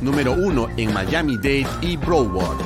[0.00, 2.58] Número uno en Miami-Dade y Broward.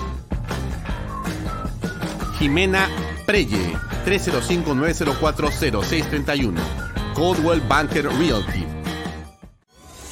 [2.38, 2.88] Jimena
[3.26, 6.54] Preye, 305-904-0631.
[7.14, 8.66] Coldwell Banker Realty.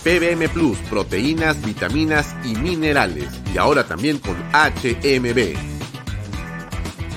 [0.03, 3.29] PBM Plus, proteínas, vitaminas y minerales.
[3.55, 5.55] Y ahora también con HMB.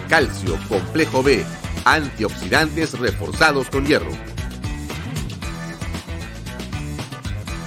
[0.10, 1.46] Calcio, complejo B,
[1.86, 4.12] antioxidantes reforzados con hierro.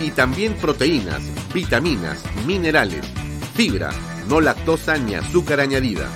[0.01, 3.07] Y también proteínas, vitaminas, minerales,
[3.55, 3.91] fibra,
[4.29, 6.09] no lactosa ni azúcar añadida.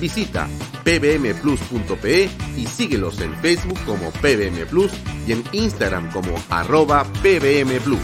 [0.00, 0.48] Visita
[0.84, 4.92] pbmplus.pe y síguelos en Facebook como PBM Plus
[5.26, 8.00] y en Instagram como arroba pbmplus.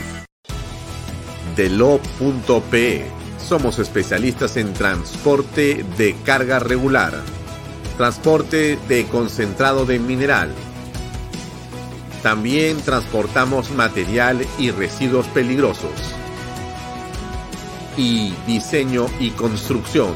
[1.56, 3.06] Delo.pe
[3.38, 7.20] Somos especialistas en transporte de carga regular,
[7.96, 10.50] transporte de concentrado de mineral.
[12.22, 16.19] También transportamos material y residuos peligrosos.
[18.02, 20.14] Y diseño y construcción.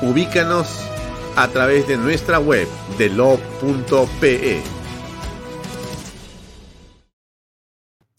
[0.00, 0.88] Ubícanos
[1.36, 4.62] a través de nuestra web delo.pe.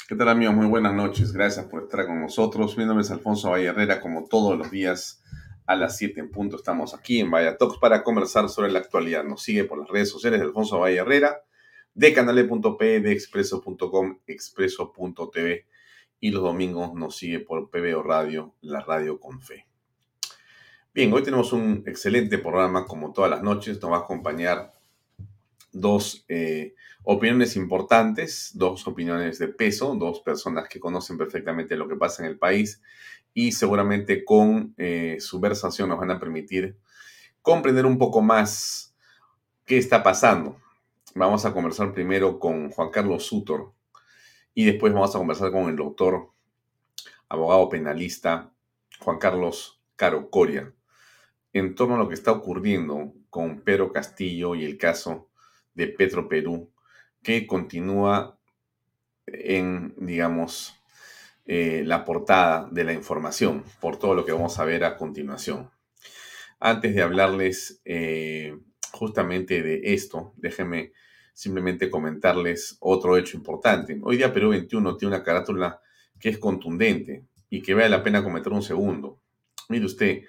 [0.08, 0.54] ¿Qué tal amigos?
[0.54, 1.34] Muy buenas noches.
[1.34, 2.78] Gracias por estar con nosotros.
[2.78, 4.00] Mi nombre es Alfonso Valle Herrera.
[4.00, 5.24] Como todos los días
[5.66, 9.24] a las 7 en punto estamos aquí en Vaya Talks para conversar sobre la actualidad.
[9.24, 11.42] Nos sigue por las redes sociales de Alfonso Valle Herrera,
[11.96, 15.66] de canale.pe, de expreso.com, expreso.tv
[16.22, 19.68] y los domingos nos sigue por PBO Radio, la radio con fe.
[20.94, 23.82] Bien, hoy tenemos un excelente programa como todas las noches.
[23.82, 24.72] Nos va a acompañar
[25.72, 31.96] dos eh, opiniones importantes, dos opiniones de peso, dos personas que conocen perfectamente lo que
[31.96, 32.82] pasa en el país
[33.34, 36.78] y seguramente con eh, su versación nos van a permitir
[37.42, 38.96] comprender un poco más
[39.66, 40.58] qué está pasando.
[41.16, 43.74] Vamos a conversar primero con Juan Carlos Sutor
[44.54, 46.32] y después vamos a conversar con el doctor,
[47.30, 48.52] abogado penalista
[49.00, 50.74] Juan Carlos Caro Coria
[51.54, 55.30] en torno a lo que está ocurriendo con Pedro Castillo y el caso
[55.74, 56.72] de Petro Perú,
[57.22, 58.38] que continúa
[59.26, 60.76] en, digamos,
[61.46, 65.70] eh, la portada de la información, por todo lo que vamos a ver a continuación.
[66.60, 68.58] Antes de hablarles eh,
[68.92, 70.94] justamente de esto, déjenme
[71.34, 74.00] simplemente comentarles otro hecho importante.
[74.04, 75.82] Hoy día Perú 21 tiene una carátula
[76.20, 79.20] que es contundente y que vale la pena comentar un segundo.
[79.70, 80.22] Mire usted,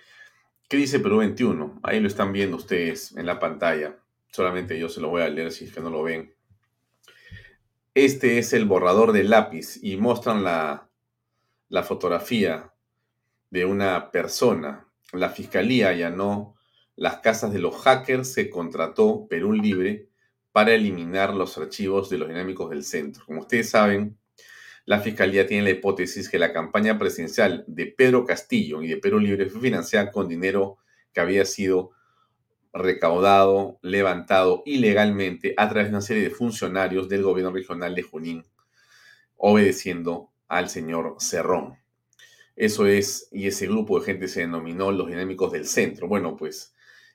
[0.68, 1.80] ¿qué dice Perú 21?
[1.82, 3.98] Ahí lo están viendo ustedes en la pantalla.
[4.30, 6.34] Solamente yo se lo voy a leer si es que no lo ven.
[7.94, 10.88] Este es el borrador de lápiz y muestran la,
[11.68, 12.72] la fotografía
[13.50, 14.88] de una persona.
[15.12, 16.56] La fiscalía allanó
[16.96, 20.08] las casas de los hackers se contrató Perú Libre
[20.52, 23.24] para eliminar los archivos de los dinámicos del centro.
[23.26, 24.18] Como ustedes saben,
[24.84, 29.18] la Fiscalía tiene la hipótesis que la campaña presidencial de Pedro Castillo y de Perú
[29.18, 30.78] Libre fue financiada con dinero
[31.12, 31.92] que había sido
[32.72, 38.44] recaudado, levantado ilegalmente a través de una serie de funcionarios del gobierno regional de Junín,
[39.36, 41.78] obedeciendo al señor Cerrón.
[42.56, 46.08] Eso es, y ese grupo de gente se denominó los dinámicos del centro.
[46.08, 46.74] Bueno, pues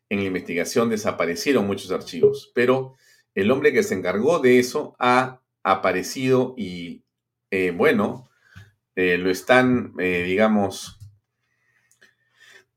[0.10, 2.96] en la investigación desaparecieron muchos archivos, pero
[3.38, 7.04] el hombre que se encargó de eso ha aparecido y,
[7.52, 8.28] eh, bueno,
[8.96, 10.98] eh, lo están, eh, digamos,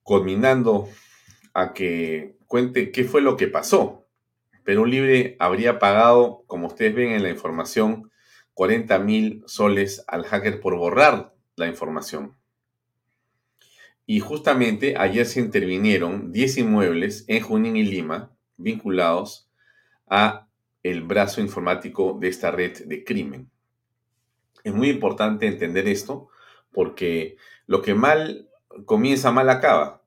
[0.02, 0.90] conminando
[1.54, 4.06] a que cuente qué fue lo que pasó.
[4.62, 8.10] Perú Libre habría pagado, como ustedes ven en la información,
[8.52, 12.36] 40 mil soles al hacker por borrar la información.
[14.04, 19.50] Y justamente ayer se intervinieron 10 inmuebles en Junín y Lima vinculados
[20.06, 20.48] a
[20.82, 23.50] el brazo informático de esta red de crimen.
[24.64, 26.28] Es muy importante entender esto
[26.72, 27.36] porque
[27.66, 28.48] lo que mal
[28.84, 30.02] comienza mal acaba.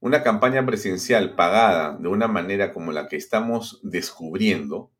[0.00, 4.90] Una campaña presidencial pagada de una manera como la que estamos descubriendo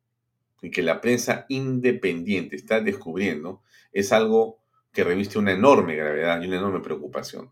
[0.63, 3.63] y que la prensa independiente está descubriendo
[3.93, 4.59] es algo
[4.93, 7.51] que reviste una enorme gravedad y una enorme preocupación.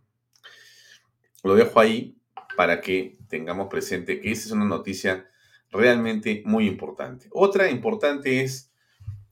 [1.42, 2.16] Lo dejo ahí
[2.56, 5.28] para que tengamos presente que esa es una noticia
[5.74, 7.28] realmente muy importante.
[7.32, 8.72] Otra importante es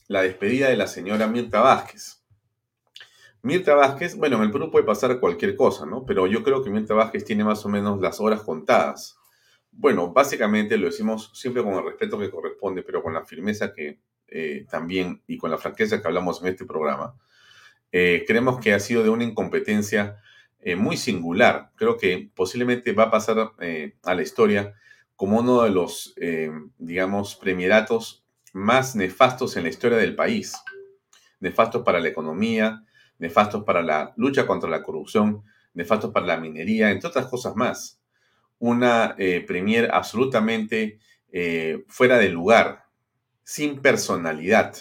[0.08, 2.22] la despedida de la señora Mirta Vázquez.
[3.42, 6.04] Mirta Vázquez, bueno, en el Perú puede pasar cualquier cosa, ¿no?
[6.04, 9.16] Pero yo creo que Mirta Vázquez tiene más o menos las horas contadas.
[9.70, 14.00] Bueno, básicamente lo decimos siempre con el respeto que corresponde, pero con la firmeza que
[14.28, 17.16] eh, también y con la franqueza que hablamos en este programa.
[17.90, 20.18] Eh, creemos que ha sido de una incompetencia
[20.60, 21.70] eh, muy singular.
[21.76, 23.52] Creo que posiblemente va a pasar
[24.02, 24.74] a la historia
[25.22, 26.16] como uno de los,
[26.78, 28.24] digamos, premieratos
[28.54, 30.52] más nefastos en la historia del país.
[31.38, 32.84] Nefastos para la economía,
[33.20, 38.00] nefastos para la lucha contra la corrupción, nefastos para la minería, entre otras cosas más.
[38.58, 39.14] Una
[39.46, 40.98] premier absolutamente
[41.86, 42.86] fuera de lugar,
[43.44, 44.74] sin personalidad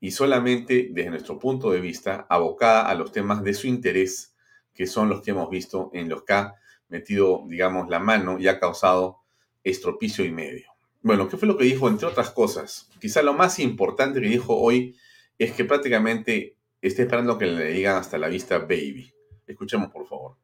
[0.00, 4.36] y solamente desde nuestro punto de vista abocada a los temas de su interés,
[4.74, 6.56] que son los que hemos visto en los que ha
[6.88, 9.24] metido, digamos, la mano y ha causado
[9.70, 10.70] estropicio y medio.
[11.02, 11.88] Bueno, ¿qué fue lo que dijo?
[11.88, 14.96] Entre otras cosas, quizá lo más importante que dijo hoy
[15.38, 19.12] es que prácticamente está esperando que le digan hasta la vista baby.
[19.46, 20.36] Escuchemos, por favor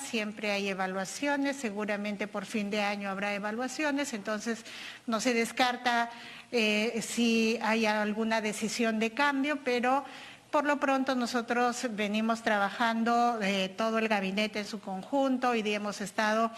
[0.00, 4.64] siempre hay evaluaciones, seguramente por fin de año habrá evaluaciones, entonces
[5.06, 6.10] no se descarta
[6.52, 10.04] eh, si hay alguna decisión de cambio, pero
[10.50, 16.00] por lo pronto nosotros venimos trabajando eh, todo el gabinete en su conjunto y hemos
[16.00, 16.50] estado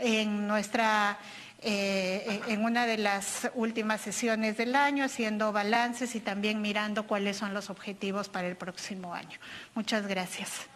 [0.00, 1.18] en nuestra
[1.62, 7.36] eh, en una de las últimas sesiones del año haciendo balances y también mirando cuáles
[7.36, 9.38] son los objetivos para el próximo año.
[9.74, 10.68] Muchas gracias.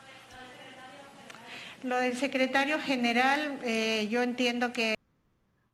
[1.83, 4.95] Lo del secretario general, eh, yo entiendo que...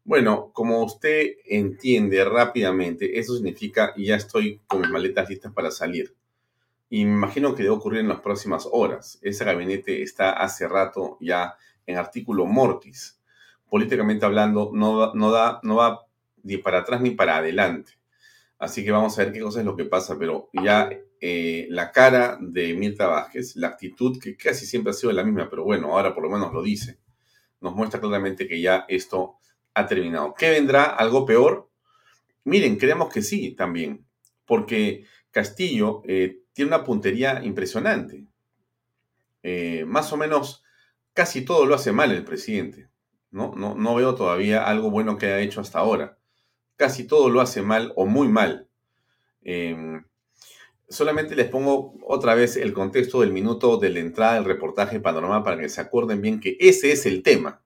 [0.05, 6.15] Bueno, como usted entiende rápidamente, eso significa ya estoy con mis maletas listas para salir.
[6.89, 9.19] Y me imagino que debe ocurrir en las próximas horas.
[9.23, 11.55] Ese gabinete está hace rato ya
[11.87, 13.20] en artículo mortis.
[13.71, 16.07] Políticamente hablando, no, no, da, no va
[16.43, 17.93] ni para atrás ni para adelante.
[18.59, 21.91] Así que vamos a ver qué cosa es lo que pasa, pero ya eh, la
[21.91, 25.93] cara de Mirta Vázquez, la actitud que casi siempre ha sido la misma, pero bueno,
[25.95, 26.99] ahora por lo menos lo dice,
[27.61, 29.37] nos muestra claramente que ya esto
[29.73, 30.35] ha terminado.
[30.35, 30.85] ¿Qué vendrá?
[30.85, 31.71] ¿Algo peor?
[32.45, 34.05] Miren, creemos que sí también,
[34.45, 38.27] porque Castillo eh, tiene una puntería impresionante.
[39.43, 40.65] Eh, más o menos
[41.15, 42.90] casi todo lo hace mal el presidente.
[43.31, 43.53] ¿No?
[43.57, 46.19] No, no veo todavía algo bueno que haya hecho hasta ahora
[46.81, 48.67] casi todo lo hace mal o muy mal.
[49.43, 50.03] Em,
[50.89, 55.45] solamente les pongo otra vez el contexto del minuto de la entrada del reportaje Panorama
[55.45, 57.63] para que se acuerden bien que ese es el tema.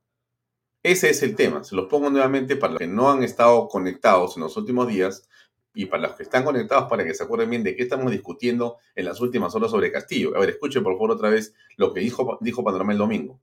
[0.82, 1.62] Ese es el tema.
[1.62, 5.28] Se los pongo nuevamente para los que no han estado conectados en los últimos días
[5.74, 8.78] y para los que están conectados para que se acuerden bien de qué estamos discutiendo
[8.96, 10.36] en las últimas horas sobre Castillo.
[10.36, 13.38] A ver, escuchen por favor otra vez lo que dijo, dijo Panorama el domingo.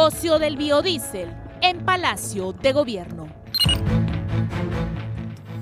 [0.00, 1.28] Negocio del biodiesel
[1.60, 3.28] en Palacio de Gobierno.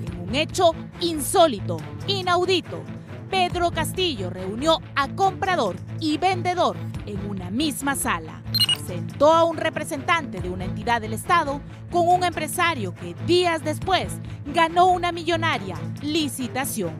[0.01, 1.75] En un hecho insólito,
[2.07, 2.81] inaudito,
[3.29, 8.41] Pedro Castillo reunió a comprador y vendedor en una misma sala.
[8.87, 11.59] Sentó a un representante de una entidad del Estado
[11.91, 14.07] con un empresario que días después
[14.53, 16.93] ganó una millonaria licitación,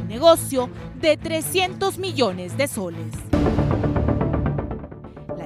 [0.00, 0.68] un negocio
[1.00, 3.14] de 300 millones de soles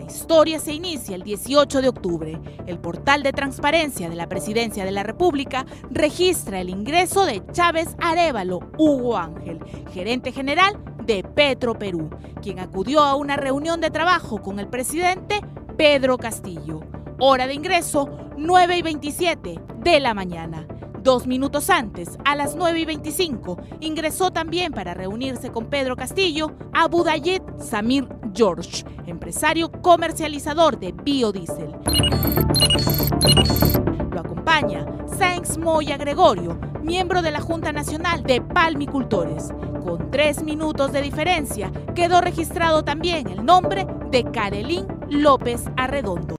[0.06, 2.40] historia se inicia el 18 de octubre.
[2.66, 7.96] El portal de transparencia de la Presidencia de la República registra el ingreso de Chávez
[8.00, 9.60] Arevalo Hugo Ángel,
[9.92, 12.10] gerente general de Petro Perú,
[12.42, 15.40] quien acudió a una reunión de trabajo con el presidente
[15.76, 16.80] Pedro Castillo.
[17.18, 20.66] Hora de ingreso 9 y 27 de la mañana.
[21.06, 26.56] Dos minutos antes, a las 9 y 25, ingresó también para reunirse con Pedro Castillo
[26.72, 31.70] a Budayet Samir George, empresario comercializador de biodiesel.
[34.10, 34.84] Lo acompaña
[35.16, 39.52] Sainz Moya Gregorio, miembro de la Junta Nacional de Palmicultores.
[39.84, 46.34] Con tres minutos de diferencia, quedó registrado también el nombre de Carelín López Arredondo.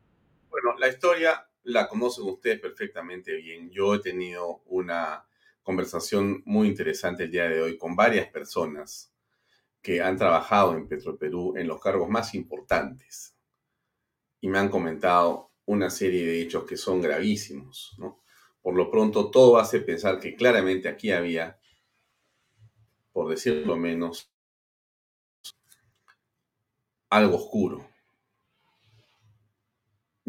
[0.50, 3.70] Bueno, la historia la conocen ustedes perfectamente bien.
[3.70, 5.28] Yo he tenido una
[5.62, 9.14] conversación muy interesante el día de hoy con varias personas
[9.82, 13.36] que han trabajado en Petroperú en los cargos más importantes
[14.40, 17.98] y me han comentado una serie de hechos que son gravísimos.
[18.62, 21.60] Por lo pronto, todo hace pensar que claramente aquí había,
[23.12, 24.32] por decirlo menos,
[27.10, 27.90] algo oscuro,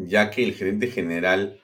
[0.01, 1.61] ya que el gerente general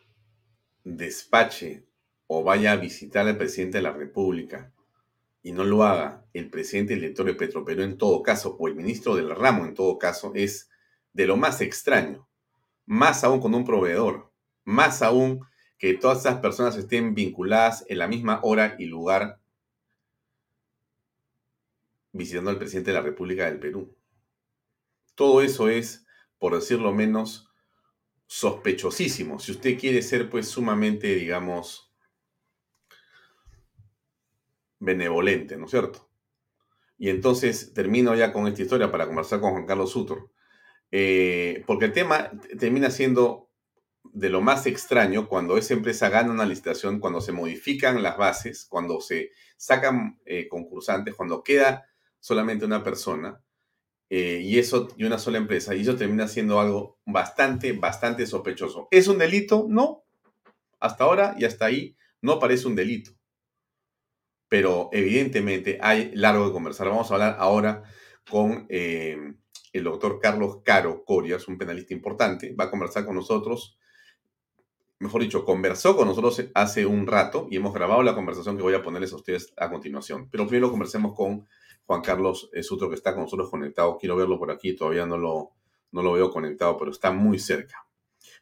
[0.84, 1.86] despache
[2.27, 4.74] o vaya a visitar al presidente de la República
[5.42, 8.75] y no lo haga el presidente del director de Petroperú en todo caso, o el
[8.75, 10.70] ministro del ramo en todo caso, es
[11.13, 12.27] de lo más extraño.
[12.86, 14.34] Más aún con un proveedor,
[14.65, 15.46] más aún
[15.77, 19.39] que todas esas personas estén vinculadas en la misma hora y lugar
[22.12, 23.96] visitando al presidente de la República del Perú.
[25.15, 26.06] Todo eso es,
[26.38, 27.45] por decirlo menos,
[28.27, 29.39] sospechosísimo.
[29.39, 31.91] Si usted quiere ser pues sumamente, digamos,
[34.79, 36.10] benevolente, ¿no es cierto?
[36.98, 40.32] Y entonces termino ya con esta historia para conversar con Juan Carlos Sutor,
[40.91, 43.50] eh, porque el tema termina siendo
[44.13, 48.65] de lo más extraño cuando esa empresa gana una licitación, cuando se modifican las bases,
[48.65, 51.86] cuando se sacan eh, concursantes, cuando queda
[52.20, 53.41] solamente una persona
[54.09, 58.88] eh, y eso y una sola empresa, y eso termina siendo algo bastante, bastante sospechoso.
[58.91, 59.65] ¿Es un delito?
[59.69, 60.03] No.
[60.79, 63.12] Hasta ahora y hasta ahí no parece un delito
[64.55, 66.88] pero evidentemente hay largo de conversar.
[66.88, 67.83] Vamos a hablar ahora
[68.29, 69.17] con eh,
[69.74, 72.55] el doctor Carlos Caro Corias, un penalista importante.
[72.55, 73.77] Va a conversar con nosotros,
[75.00, 78.74] mejor dicho, conversó con nosotros hace un rato y hemos grabado la conversación que voy
[78.74, 80.30] a ponerles a ustedes a continuación.
[80.30, 81.48] Pero primero conversemos con
[81.86, 83.98] Juan Carlos Sutro, que está con nosotros conectado.
[83.98, 85.52] Quiero verlo por aquí, todavía no lo,
[85.92, 87.86] no lo veo conectado, pero está muy cerca.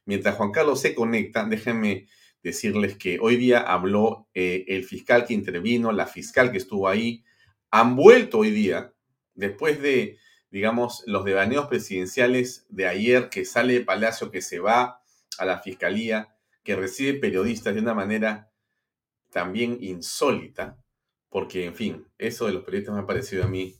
[0.06, 2.08] Mientras Juan Carlos se conecta, déjenme
[2.42, 7.24] decirles que hoy día habló eh, el fiscal que intervino, la fiscal que estuvo ahí,
[7.72, 8.94] han vuelto hoy día,
[9.34, 10.18] después de,
[10.52, 15.02] digamos, los devaneos presidenciales de ayer, que sale de Palacio, que se va
[15.38, 16.33] a la fiscalía,
[16.63, 18.51] que recibe periodistas de una manera
[19.32, 20.77] también insólita,
[21.29, 23.75] porque, en fin, eso de los periodistas me ha parecido a mí,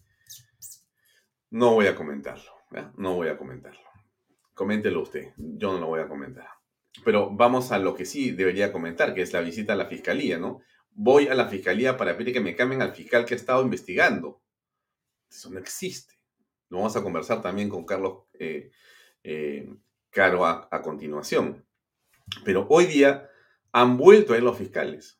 [1.50, 2.52] no voy a comentarlo,
[2.98, 3.82] no voy a comentarlo.
[4.54, 6.48] Coméntelo usted, yo no lo voy a comentar.
[7.04, 10.38] Pero vamos a lo que sí debería comentar, que es la visita a la fiscalía,
[10.38, 10.62] ¿no?
[10.92, 14.42] Voy a la fiscalía para pedir que me cambien al fiscal que ha estado investigando.
[15.30, 16.16] Eso no existe.
[16.70, 18.72] Lo vamos a conversar también con Carlos eh,
[19.24, 19.68] eh,
[20.10, 21.66] Caro a, continuación.
[22.44, 23.30] Pero hoy día
[23.72, 25.20] han vuelto a ir los fiscales.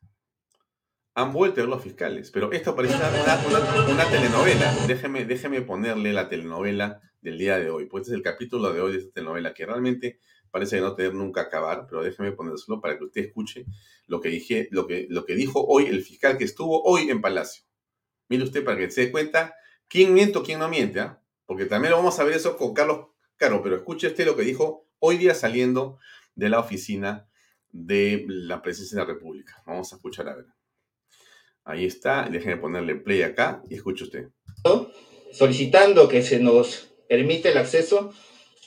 [1.16, 2.32] Han vuelto a ir los fiscales.
[2.32, 4.74] Pero esto parece una, telenovela.
[4.88, 7.86] Déjeme, déjeme ponerle la telenovela del día de hoy.
[7.86, 10.20] Pues este es el capítulo de hoy de esta telenovela que realmente
[10.54, 13.66] parece no tener nunca acabar, pero déjeme ponérselo para que usted escuche
[14.06, 17.22] lo que, dije, lo, que, lo que dijo hoy el fiscal que estuvo hoy en
[17.22, 17.64] Palacio.
[18.30, 19.56] Mire usted para que se dé cuenta
[19.88, 21.20] quién miente o quién no miente, ¿ah?
[21.48, 24.88] porque también vamos a ver eso con Carlos Caro, pero escuche usted lo que dijo
[25.00, 25.98] hoy día saliendo
[26.36, 27.28] de la oficina
[27.72, 29.62] de la Presidencia de la República.
[29.66, 30.46] Vamos a escuchar a ver.
[31.66, 34.30] Ahí está, déjeme ponerle play acá y escuche usted.
[35.32, 38.14] Solicitando que se nos permite el acceso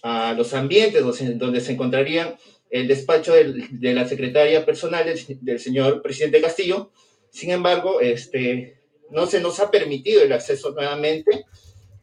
[0.02, 1.02] a los ambientes
[1.38, 2.36] donde, se encontrarían
[2.70, 5.04] el despacho de la secretaria personal
[5.40, 6.90] del, señor presidente Castillo.
[7.30, 8.80] Sin embargo, este,
[9.10, 11.44] no se nos ha permitido el acceso nuevamente.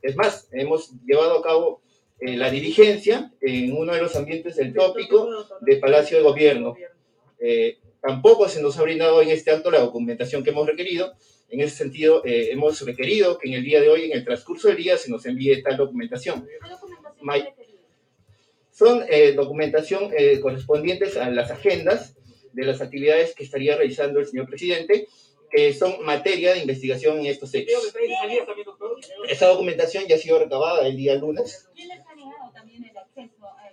[0.02, 1.83] Es más, hemos llevado a cabo
[2.26, 5.30] eh, la diligencia en uno de los ambientes del tópico
[5.62, 6.76] de Palacio de Gobierno.
[7.40, 11.14] Eh, tampoco se nos ha brindado en este acto la documentación que hemos requerido.
[11.50, 14.70] En ese sentido, eh, hemos requerido que en el día de hoy, en el transcurso
[14.70, 16.48] del día, se nos envíe tal documentación.
[18.72, 22.16] Son eh, documentación eh, correspondientes a las agendas
[22.54, 25.08] de las actividades que estaría realizando el señor presidente,
[25.52, 27.94] que son materia de investigación en estos hechos.
[29.30, 31.70] Esa documentación ya ha sido recabada el día lunes.
[31.76, 33.70] ¿Quién les ha negado también el acceso a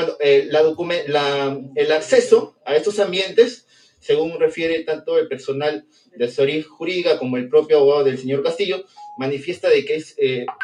[0.00, 3.66] Bueno, eh, la, el acceso a estos ambientes,
[3.98, 8.82] según refiere tanto el personal de asesoría jurídica como el propio abogado del señor Castillo,
[9.18, 10.16] manifiesta de que es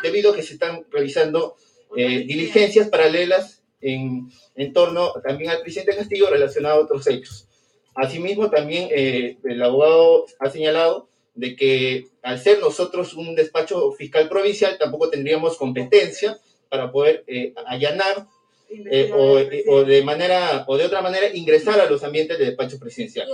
[0.02, 1.56] debido a que se están realizando
[1.94, 7.46] diligencias paralelas en, en torno también al presidente Castillo relacionado a otros hechos.
[7.94, 14.30] Asimismo, también eh, el abogado ha señalado de que al ser nosotros un despacho fiscal
[14.30, 16.38] provincial, tampoco tendríamos competencia
[16.70, 18.28] para poder eh, allanar
[18.68, 19.38] eh, o,
[19.72, 23.28] o, de manera o de otra manera ingresar a los ambientes del despacho presidencial.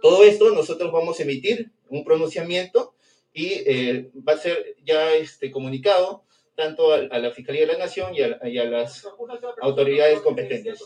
[0.00, 2.94] Todo esto nosotros vamos a emitir un pronunciamiento
[3.34, 3.62] y
[4.20, 6.24] va a ser ya este comunicado
[6.54, 9.06] tanto a, la Fiscalía de la Nación y a, las
[9.60, 10.80] autoridades competentes.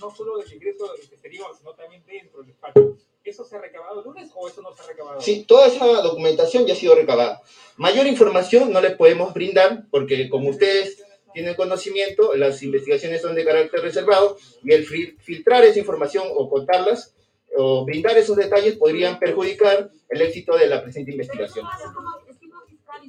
[0.00, 2.96] No solo del ingreso exterior, sino también dentro del despacho.
[3.24, 5.20] ¿Eso se ha recabado el lunes o eso no se ha recabado?
[5.20, 7.40] Sí, toda esa documentación ya ha sido recabada.
[7.76, 13.44] Mayor información no les podemos brindar porque como ustedes tienen conocimiento, las investigaciones son de
[13.44, 17.14] carácter reservado y el filtrar esa información o contarlas
[17.56, 21.66] o brindar esos detalles podrían perjudicar el éxito de la presente investigación.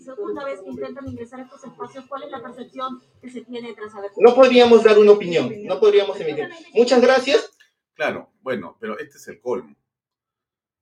[0.04, 3.74] segunda vez que intentan ingresar a estos espacios, ¿cuál es la percepción que se tiene
[3.74, 4.12] tras haber...
[4.18, 6.50] No podríamos dar una opinión, no podríamos emitir.
[6.74, 7.52] Muchas gracias.
[7.94, 9.76] Claro, bueno, pero este es el colmo.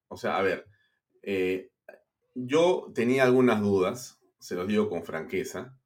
[0.07, 0.65] O sea, a ver,
[1.21, 1.69] eh,
[2.33, 5.77] yo tenía algunas dudas, se los digo con franqueza,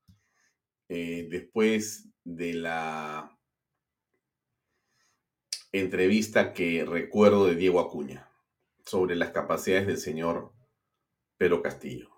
[0.89, 3.37] eh, después de la
[5.71, 8.29] entrevista que recuerdo de Diego Acuña
[8.85, 10.53] sobre las capacidades del señor
[11.37, 12.09] Pedro Castillo.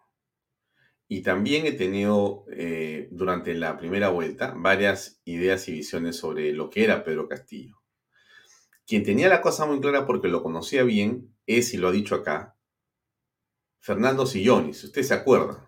[1.07, 6.69] Y también he tenido eh, durante la primera vuelta varias ideas y visiones sobre lo
[6.69, 7.77] que era Pedro Castillo.
[8.85, 12.15] Quien tenía la cosa muy clara porque lo conocía bien es, y lo ha dicho
[12.15, 12.57] acá,
[13.79, 14.83] Fernando Sillonis.
[14.83, 15.65] Usted se acuerda.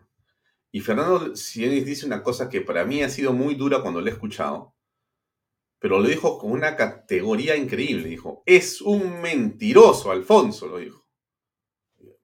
[0.71, 4.07] Y Fernando Sillonis dice una cosa que para mí ha sido muy dura cuando lo
[4.07, 4.75] he escuchado,
[5.79, 8.09] pero lo dijo con una categoría increíble.
[8.09, 11.07] Dijo, es un mentiroso, Alfonso, lo dijo.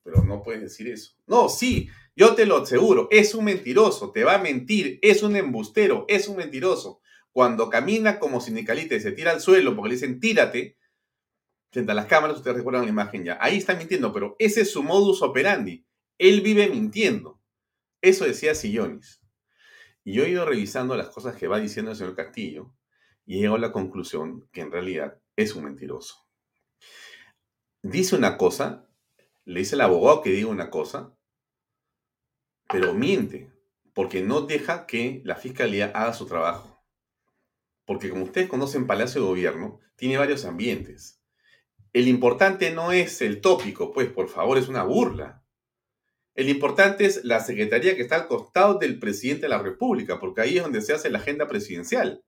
[0.03, 1.15] Pero no puedes decir eso.
[1.25, 5.35] No, sí, yo te lo aseguro, es un mentiroso, te va a mentir, es un
[5.35, 7.01] embustero, es un mentiroso.
[7.31, 10.77] Cuando camina como sindicalista y se tira al suelo porque le dicen tírate,
[11.71, 14.71] frente a las cámaras, ustedes recuerdan la imagen ya, ahí está mintiendo, pero ese es
[14.71, 15.85] su modus operandi.
[16.17, 17.41] Él vive mintiendo.
[18.05, 19.19] Eso decía Sillonis.
[20.03, 22.71] Y yo he ido revisando las cosas que va diciendo el señor Castillo
[23.25, 26.27] y he llegado a la conclusión que en realidad es un mentiroso.
[27.81, 28.87] Dice una cosa,
[29.43, 31.17] le dice el abogado que diga una cosa,
[32.69, 33.51] pero miente,
[33.95, 36.85] porque no deja que la fiscalía haga su trabajo.
[37.85, 41.23] Porque como ustedes conocen Palacio de Gobierno, tiene varios ambientes.
[41.91, 45.44] El importante no es el tópico, pues por favor, es una burla.
[46.35, 50.41] El importante es la secretaría que está al costado del presidente de la República, porque
[50.41, 52.23] ahí es donde se hace la agenda presidencial.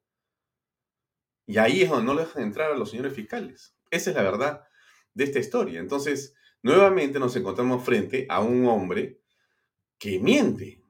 [1.45, 3.75] Y ahí es donde no le dejan entrar a los señores fiscales.
[3.91, 4.63] Esa es la verdad
[5.13, 5.81] de esta historia.
[5.81, 9.19] Entonces, nuevamente nos encontramos frente a un hombre
[9.99, 10.81] que miente,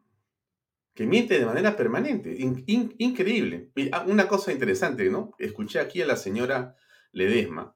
[0.94, 2.36] que miente de manera permanente.
[2.38, 3.72] increíble.
[3.92, 5.34] Ah, una cosa interesante, ¿no?
[5.40, 6.76] Escuché aquí a la señora
[7.12, 7.76] Ledesma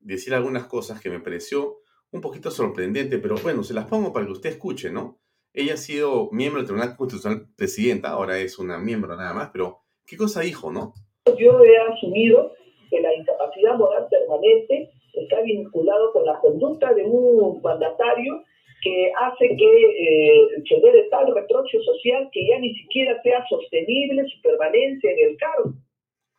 [0.00, 1.78] decir algunas cosas que me pareció
[2.16, 5.18] un poquito sorprendente, pero bueno, se las pongo para que usted escuche, ¿no?
[5.52, 9.78] Ella ha sido miembro del Tribunal Constitucional Presidenta, ahora es una miembro nada más, pero
[10.06, 10.94] ¿qué cosa dijo, no?
[11.38, 12.52] Yo he asumido
[12.90, 18.44] que la incapacidad moral permanente está vinculado con la conducta de un mandatario
[18.82, 24.24] que hace que eh, se dé tal reproche social que ya ni siquiera sea sostenible
[24.28, 25.72] su permanencia en el cargo.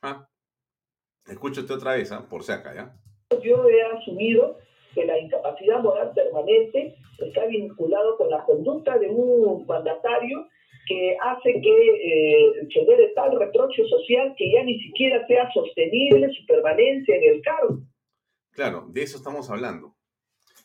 [0.04, 0.28] Ah,
[1.28, 2.26] escúchate otra vez, ¿ah?
[2.30, 2.94] por si acá, ¿ya?
[3.42, 4.58] Yo he asumido
[4.98, 10.48] que la incapacidad moral permanente está vinculado con la conducta de un mandatario
[10.88, 16.30] que hace que eh, se dé tal reproche social que ya ni siquiera sea sostenible
[16.34, 17.80] su permanencia en el cargo.
[18.52, 19.96] Claro, de eso estamos hablando.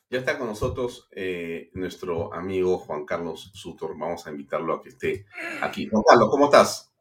[0.09, 3.99] Ya está con nosotros eh, nuestro amigo Juan Carlos Sutor.
[3.99, 5.27] Vamos a invitarlo a que esté
[5.61, 5.89] aquí.
[5.89, 6.95] Juan Carlos, ¿cómo estás?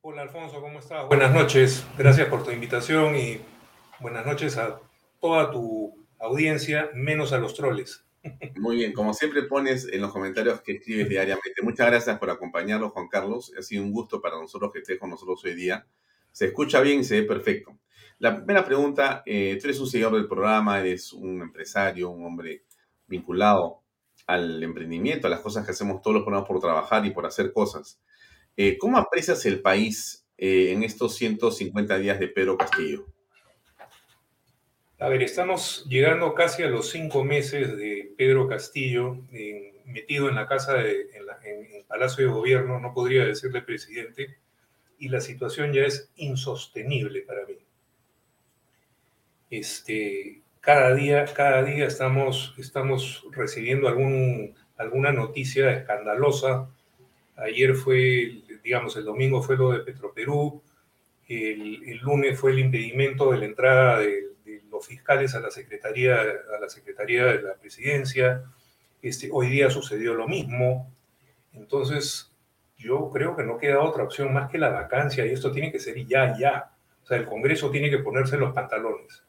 [0.00, 1.06] Hola Alfonso, ¿cómo estás?
[1.06, 1.86] Buenas noches.
[1.96, 3.40] Gracias por tu invitación y
[4.00, 4.80] buenas noches a
[5.20, 8.04] toda tu audiencia, menos a los troles.
[8.56, 11.62] Muy bien, como siempre pones en los comentarios que escribes diariamente.
[11.62, 13.52] Muchas gracias por acompañarnos, Juan Carlos.
[13.58, 15.86] Ha sido un gusto para nosotros que estés con nosotros hoy día.
[16.32, 17.78] Se escucha bien y se ve perfecto.
[18.18, 22.64] La primera pregunta, eh, tú eres un seguidor del programa, eres un empresario, un hombre
[23.06, 23.82] vinculado
[24.26, 27.52] al emprendimiento, a las cosas que hacemos todos los programas por trabajar y por hacer
[27.52, 28.00] cosas.
[28.56, 33.06] Eh, ¿Cómo aprecias el país eh, en estos 150 días de Pedro Castillo?
[35.00, 39.18] A ver, estamos llegando casi a los cinco meses de Pedro Castillo
[39.86, 41.08] metido en la casa, de,
[41.42, 44.38] en, el Palacio de Gobierno, no podría decirle presidente,
[44.98, 47.58] y la situación ya es insostenible para mí.
[49.50, 56.70] Este, cada día, cada día estamos, estamos recibiendo alguna noticia escandalosa.
[57.36, 60.62] Ayer fue, digamos, el domingo fue lo de Petroperú,
[61.28, 64.33] el, el lunes fue el impedimento de la entrada del
[64.74, 68.42] los fiscales a la Secretaría, a la Secretaría de la Presidencia.
[69.00, 70.92] Este, hoy día sucedió lo mismo.
[71.52, 72.32] Entonces,
[72.76, 75.78] yo creo que no queda otra opción más que la vacancia y esto tiene que
[75.78, 76.72] ser ya, ya.
[77.02, 79.22] O sea, el Congreso tiene que ponerse los pantalones.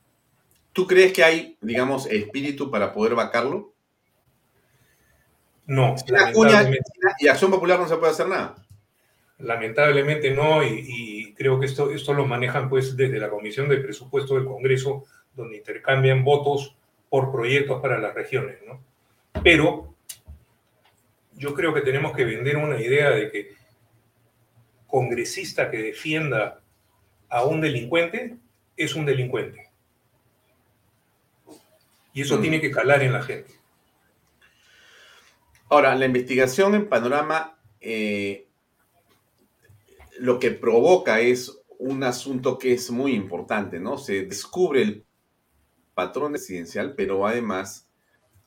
[0.74, 3.74] ¿Tú crees que hay, digamos, espíritu para poder vacarlo?
[5.68, 5.96] No.
[7.20, 8.56] y Acción Popular no se puede hacer nada.
[9.38, 13.78] Lamentablemente no, y, y, creo que esto, esto lo manejan pues desde la Comisión de
[13.78, 15.06] Presupuesto del Congreso
[15.36, 16.76] donde intercambian votos
[17.10, 18.82] por proyectos para las regiones, ¿no?
[19.44, 19.94] Pero
[21.34, 23.56] yo creo que tenemos que vender una idea de que
[24.88, 26.62] congresista que defienda
[27.30, 28.38] a un delincuente
[28.78, 29.70] es un delincuente.
[32.14, 32.42] Y eso mm.
[32.42, 33.52] tiene que calar en la gente.
[35.70, 38.48] Ahora, la investigación en Panorama eh,
[40.18, 43.98] lo que provoca es un asunto que es muy importante, ¿no?
[43.98, 45.06] Se descubre el
[45.96, 47.90] patrón presidencial, pero además,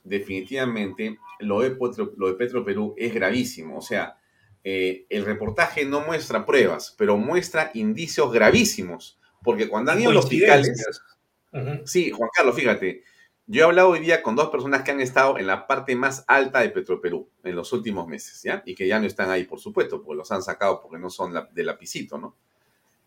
[0.04, 1.76] definitivamente, lo de,
[2.16, 3.78] lo de Petro Perú es gravísimo.
[3.78, 4.18] O sea,
[4.62, 9.18] eh, el reportaje no muestra pruebas, pero muestra indicios gravísimos.
[9.42, 10.86] Porque cuando han ido los fiscales.
[11.84, 13.02] Sí, Juan Carlos, fíjate.
[13.50, 16.22] Yo he hablado hoy día con dos personas que han estado en la parte más
[16.28, 18.62] alta de Petroperú en los últimos meses, ¿ya?
[18.66, 21.32] Y que ya no están ahí, por supuesto, porque los han sacado porque no son
[21.50, 22.36] de lapicito, ¿no?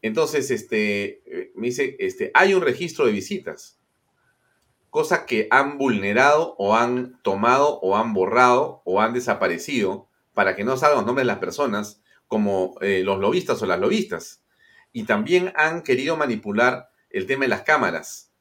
[0.02, 3.80] Entonces, este, eh, me dice, este, hay un registro de visitas,
[4.92, 10.64] cosa que han vulnerado o han tomado o han borrado o han desaparecido para que
[10.64, 14.44] no salgan los nombres de las personas como eh, los lobistas o las lobistas.
[14.94, 18.32] Y también han querido manipular el tema de las cámaras.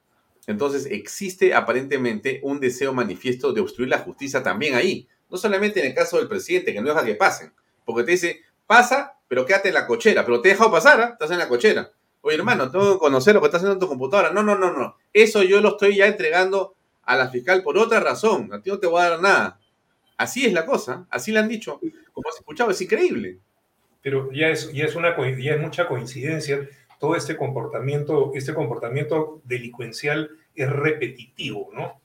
[0.45, 5.07] Entonces existe aparentemente un deseo manifiesto de obstruir la justicia también ahí.
[5.29, 7.53] No solamente en el caso del presidente, que no deja que pasen.
[7.85, 10.25] Porque te dice, pasa, pero quédate en la cochera.
[10.25, 11.09] Pero te he dejado pasar, ¿ah?
[11.13, 11.91] estás en la cochera.
[12.21, 14.31] Oye, hermano, tengo que conocer lo que está haciendo en tu computadora.
[14.31, 14.95] No, no, no, no.
[15.11, 18.53] Eso yo lo estoy ya entregando a la fiscal por otra razón.
[18.53, 19.59] A ti no te voy a dar nada.
[20.17, 21.79] Así es la cosa, así le han dicho.
[22.13, 23.39] Como has escuchado, es increíble.
[24.03, 26.69] Pero ya es, ya es, una, ya es mucha coincidencia.
[26.99, 31.99] Todo este comportamiento, este comportamiento delincuencial es repetitivo, ¿no?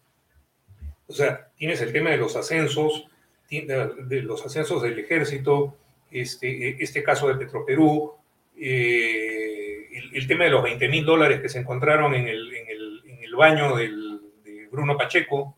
[1.06, 3.06] O sea, tienes el tema de los ascensos,
[3.50, 5.76] de los ascensos del ejército,
[6.10, 8.14] este, este caso de Petroperú,
[8.58, 9.65] eh,
[9.96, 13.24] el, tema de los 20 mil dólares que se encontraron en el, en el, en
[13.24, 15.56] el baño del, de Bruno Pacheco.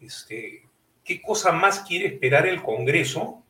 [0.00, 0.62] Este,
[1.04, 3.42] ¿Qué cosa más quiere esperar el Congreso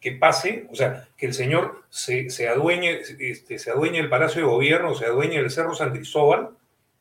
[0.00, 0.66] que pase?
[0.70, 4.94] O sea, que el señor se, se adueñe, este, se adueñe el Palacio de Gobierno,
[4.94, 6.50] se adueñe el Cerro San Cristóbal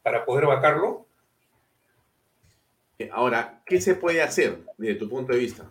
[0.04, 1.06] para poder vacarlo.
[3.12, 5.70] Ahora, ¿qué se puede hacer desde tu punto de vista?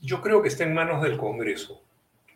[0.00, 1.85] Yo creo que está en manos del Congreso.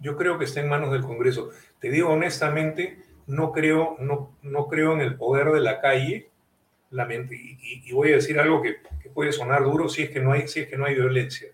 [0.00, 1.50] Yo creo que está en manos del Congreso.
[1.78, 6.30] Te digo honestamente, no creo, no, no creo en el poder de la calle
[6.92, 8.76] y, voy a decir algo que,
[9.14, 11.50] puede sonar duro si es, que no hay, si es que no hay violencia.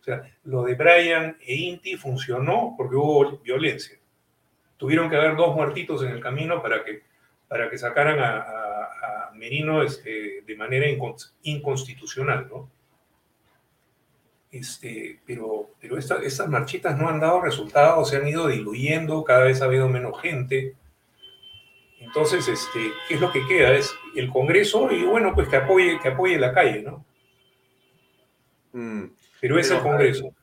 [0.00, 3.98] O sea, lo de Brian e Inti funcionó porque hubo violencia.
[4.76, 7.02] Tuvieron que haber dos muertitos en el camino para que,
[7.46, 10.86] para que sacaran a, a, Merino este, de manera
[11.42, 12.70] inconstitucional, ¿no?
[14.50, 19.62] Este, pero pero estas marchitas no han dado resultados, se han ido diluyendo, cada vez
[19.62, 20.74] ha habido menos gente.
[22.00, 23.74] Entonces, este, ¿qué es lo que queda?
[23.74, 27.04] Es el Congreso y bueno, pues que apoye, que apoye la calle, ¿no?
[28.72, 29.04] Mm,
[29.40, 30.34] pero es el Congreso.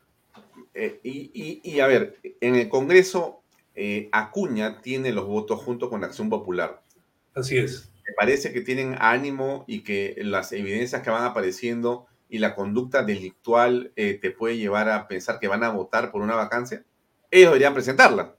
[0.73, 3.41] Eh, y, a ver, en el Congreso,
[3.75, 6.81] eh, Acuña tiene los votos junto con Acción Popular.
[7.33, 7.91] Así es.
[8.07, 13.03] Me parece que tienen ánimo y que las evidencias que van apareciendo y la conducta
[13.03, 16.83] delictual eh, te puede llevar a pensar que van a votar por una vacancia.
[17.31, 18.35] Ellos deberían presentarla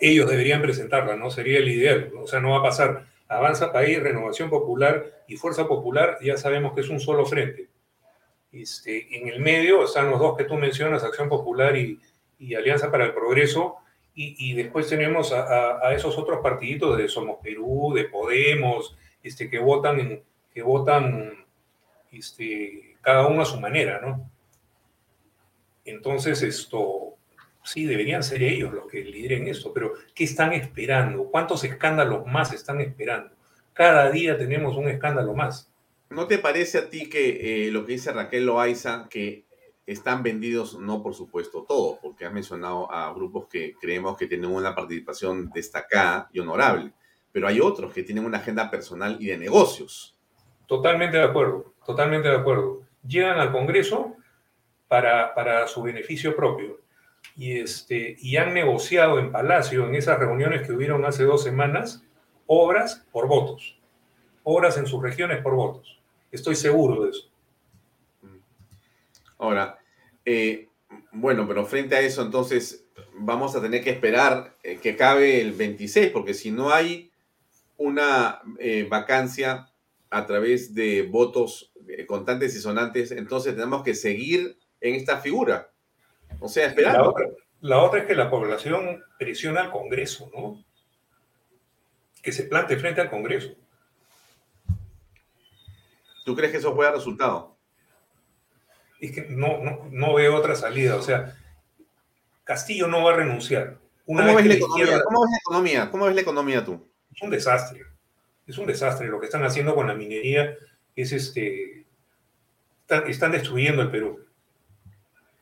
[0.00, 1.30] ellos deberían presentarla, ¿no?
[1.30, 2.12] Sería el ideal.
[2.20, 3.06] O sea, no va a pasar.
[3.28, 7.68] Avanza País, Renovación Popular y Fuerza Popular, ya sabemos que es un solo frente.
[8.52, 11.98] Este, en el medio están los dos que tú mencionas, Acción Popular y,
[12.54, 13.76] Alianza para el Progreso,
[14.16, 20.22] y, después tenemos a, esos otros partiditos de Somos Perú, de Podemos, este, que votan,
[20.54, 21.44] que votan
[22.12, 24.30] este, cada uno a su manera, ¿no?
[25.84, 27.16] Entonces, esto,
[27.62, 31.24] sí, deberían ser ellos los que lideren esto, pero ¿qué están esperando?
[31.24, 33.34] ¿Cuántos escándalos más están esperando?
[33.72, 35.70] Cada día tenemos un escándalo más.
[36.08, 39.44] ¿No te parece a ti que eh, lo que dice Raquel Loaiza, que
[39.86, 44.50] están vendidos, no por supuesto todos, porque has mencionado a grupos que creemos que tienen
[44.50, 46.92] una participación destacada y honorable,
[47.32, 50.13] pero hay otros que tienen una agenda personal y de negocios?
[50.74, 52.82] Totalmente de acuerdo, totalmente de acuerdo.
[53.06, 54.16] Llegan al Congreso
[54.88, 56.80] para, para su beneficio propio
[57.36, 62.02] y, este, y han negociado en Palacio, en esas reuniones que hubieron hace dos semanas,
[62.46, 63.78] obras por votos.
[64.42, 66.00] Obras en sus regiones por votos.
[66.32, 67.30] Estoy seguro de eso.
[69.38, 69.78] Ahora,
[70.24, 70.70] eh,
[71.12, 72.84] bueno, pero frente a eso, entonces
[73.16, 77.12] vamos a tener que esperar eh, que acabe el 26, porque si no hay
[77.76, 79.68] una eh, vacancia
[80.14, 81.72] a través de votos
[82.06, 85.72] contantes y sonantes, entonces tenemos que seguir en esta figura.
[86.38, 87.02] O sea, esperar.
[87.60, 90.62] La otra, es que la población presiona al Congreso, ¿no?
[92.22, 93.56] Que se plante frente al Congreso.
[96.24, 97.56] ¿Tú crees que eso puede dar resultado?
[99.00, 99.58] Es que no,
[99.90, 100.94] no, veo otra salida.
[100.94, 101.36] O sea,
[102.44, 103.78] Castillo no va a renunciar.
[104.06, 105.02] ¿Cómo, ves la economía?
[105.02, 105.90] ¿Cómo ves la economía?
[105.90, 106.88] ¿Cómo ves la economía tú?
[107.12, 107.93] Es un desastre.
[108.46, 109.08] Es un desastre.
[109.08, 110.56] Lo que están haciendo con la minería
[110.94, 111.84] es este
[112.88, 114.24] están, destruyendo el Perú.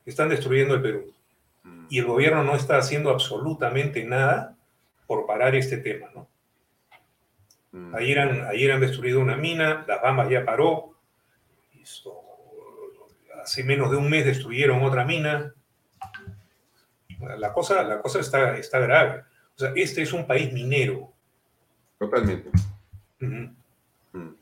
[0.07, 1.13] Están destruyendo el Perú.
[1.65, 1.87] Mm.
[1.91, 4.57] Y el gobierno no está haciendo absolutamente nada
[5.07, 6.29] por parar este tema, ¿no?
[7.73, 7.95] Mm.
[7.95, 10.95] Ayer han, ayer han destruido una mina, las Bambas ya paró.
[13.43, 15.53] hace menos de un mes destruyeron otra mina.
[17.39, 19.25] La cosa, la cosa está, está grave.
[19.57, 21.13] O sea, este es un país minero.
[21.99, 22.51] Totalmente.
[23.27, 24.35] Mm.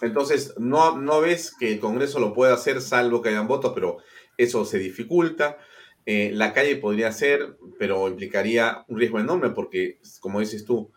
[0.00, 3.98] Entonces, no, no ves que el Congreso lo pueda hacer salvo que hayan votos, pero
[4.36, 5.58] eso se dificulta.
[6.06, 10.90] Eh, la calle podría ser, pero implicaría un riesgo enorme porque, como dices tú,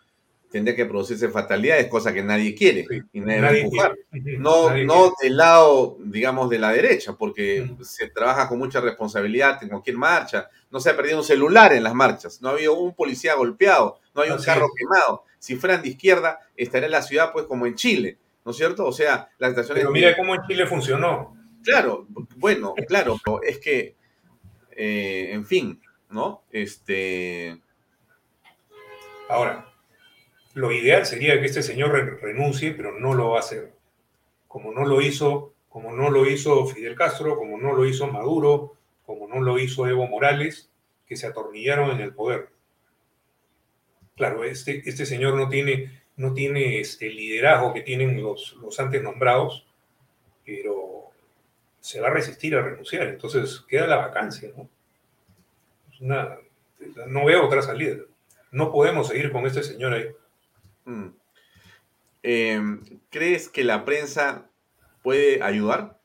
[0.49, 3.97] tendría que producirse fatalidades, cosa que nadie quiere y nadie, va a empujar.
[4.39, 9.69] No, no del lado, digamos, de la derecha, porque se trabaja con mucha responsabilidad en
[9.69, 10.49] cualquier marcha.
[10.71, 13.99] No se ha perdido un celular en las marchas, no ha habido un policía golpeado,
[14.13, 15.23] no hay un carro quemado.
[15.39, 18.85] Si fueran de izquierda, estaría la ciudad pues como en Chile, ¿no es cierto?
[18.85, 21.35] O sea, la situación Pero mira cómo en Chile funcionó.
[21.63, 23.95] Claro, bueno, claro, pero es que,
[24.71, 26.43] eh, en fin, ¿no?
[26.51, 27.61] Este...
[29.29, 29.67] Ahora,
[30.53, 33.73] lo ideal sería que este señor renuncie, pero no lo va a hacer.
[34.47, 38.75] Como no lo hizo, como no lo hizo Fidel Castro, como no lo hizo Maduro,
[39.05, 40.71] como no lo hizo Evo Morales,
[41.05, 42.49] que se atornillaron en el poder.
[44.17, 49.01] Claro, este, este señor no tiene, no tiene este liderazgo que tienen los, los antes
[49.01, 49.65] nombrados,
[50.43, 51.11] pero
[51.79, 53.07] se va a resistir a renunciar.
[53.07, 54.69] Entonces queda la vacancia, ¿no?
[57.07, 57.97] no veo otra salida.
[58.51, 60.07] No podemos seguir con este señor ahí.
[60.85, 61.07] Mm.
[62.23, 64.49] Em, ¿Crees que la prensa
[65.03, 65.99] puede ayudar?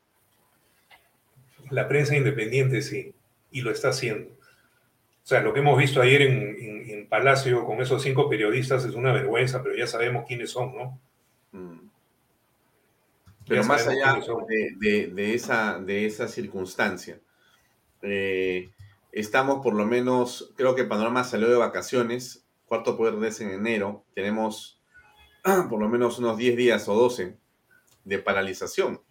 [1.69, 3.15] La prensa independiente sí,
[3.51, 4.32] y lo está haciendo.
[5.23, 9.13] O sea, lo que hemos visto ayer en, Palacio con esos cinco periodistas es una
[9.13, 10.99] vergüenza, pero ya sabemos quiénes son, ¿no?
[11.51, 11.89] Mm.
[13.47, 17.19] Pero más allá de, esa, de esa circunstancia,
[18.01, 18.71] eh,
[19.11, 24.03] estamos por lo menos, creo que Panorama salió de vacaciones cuarto poder de en enero,
[24.15, 24.81] tenemos
[25.69, 27.37] por lo menos unos 10 días o 12
[28.03, 29.01] de paralización.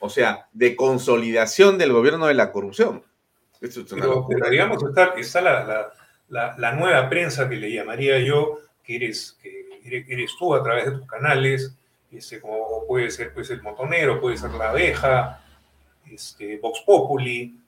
[0.00, 3.04] O sea, de consolidación del gobierno de la corrupción.
[3.70, 5.92] Pero, digamos, está,
[6.28, 10.92] la, nueva prensa que le llamaría yo, que eres, que eres tú a través de
[10.92, 11.76] tus canales,
[12.10, 15.40] este, como puede ser pues, el motonero, puede ser la abeja,
[16.10, 17.58] este, Vox Populi,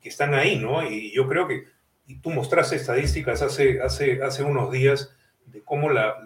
[0.00, 0.82] que están ahí, ¿no?
[0.88, 1.66] Y yo creo que
[2.10, 5.14] y tú mostraste estadísticas hace, hace, hace unos días
[5.46, 6.16] de cómo la,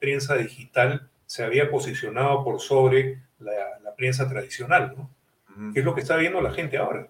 [0.00, 3.54] prensa digital se había posicionado por sobre la,
[3.96, 5.72] prensa tradicional, ¿no?
[5.72, 7.06] ¿Qué es lo que está viendo la gente ahora?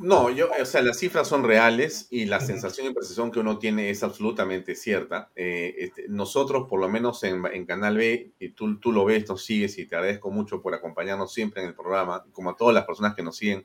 [0.00, 3.58] No, yo, o sea, las cifras son reales y la sensación y percepción que uno
[3.58, 5.30] tiene es absolutamente cierta.
[5.34, 9.44] Eh, este, nosotros, por lo menos en, Canal B, y tú, tú lo ves, nos
[9.44, 12.84] sigues y te agradezco mucho por acompañarnos siempre en el programa, como a todas las
[12.84, 13.64] personas que nos siguen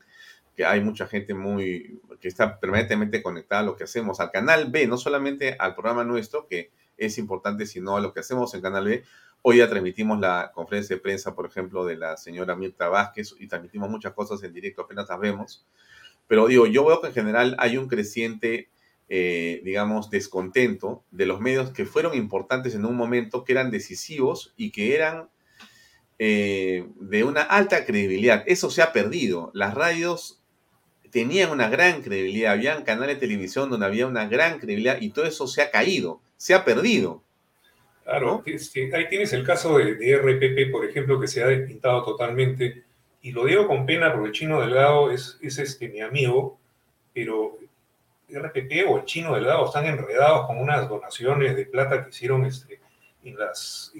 [0.55, 4.69] que hay mucha gente muy que está permanentemente conectada a lo que hacemos, al canal
[4.69, 8.61] B, no solamente al programa nuestro, que es importante, sino a lo que hacemos en
[8.61, 9.03] Canal B.
[9.41, 13.47] Hoy ya transmitimos la conferencia de prensa, por ejemplo, de la señora Mirta Vázquez y
[13.47, 15.65] transmitimos muchas cosas en directo, apenas las vemos.
[16.27, 18.69] Pero digo, yo veo que en general hay un creciente,
[19.09, 24.53] eh, digamos, descontento de los medios que fueron importantes en un momento, que eran decisivos
[24.57, 25.29] y que eran
[26.19, 28.43] eh, de una alta credibilidad.
[28.47, 29.51] Eso se ha perdido.
[29.53, 30.41] Las radios
[31.13, 35.25] tenían una gran credibilidad, habían canales de televisión donde había una gran credibilidad y todo
[35.25, 37.23] eso se ha caído, se ha perdido.
[38.03, 42.83] Claro, ahí tienes el caso de, RPP, por ejemplo, que se ha despintado totalmente.
[43.23, 46.59] Y lo digo con pena porque el chino delgado es, es este, mi amigo,
[47.13, 47.57] pero
[48.27, 52.81] RPP o el chino delgado están enredados con unas donaciones de plata que hicieron este,
[53.23, 53.93] en las,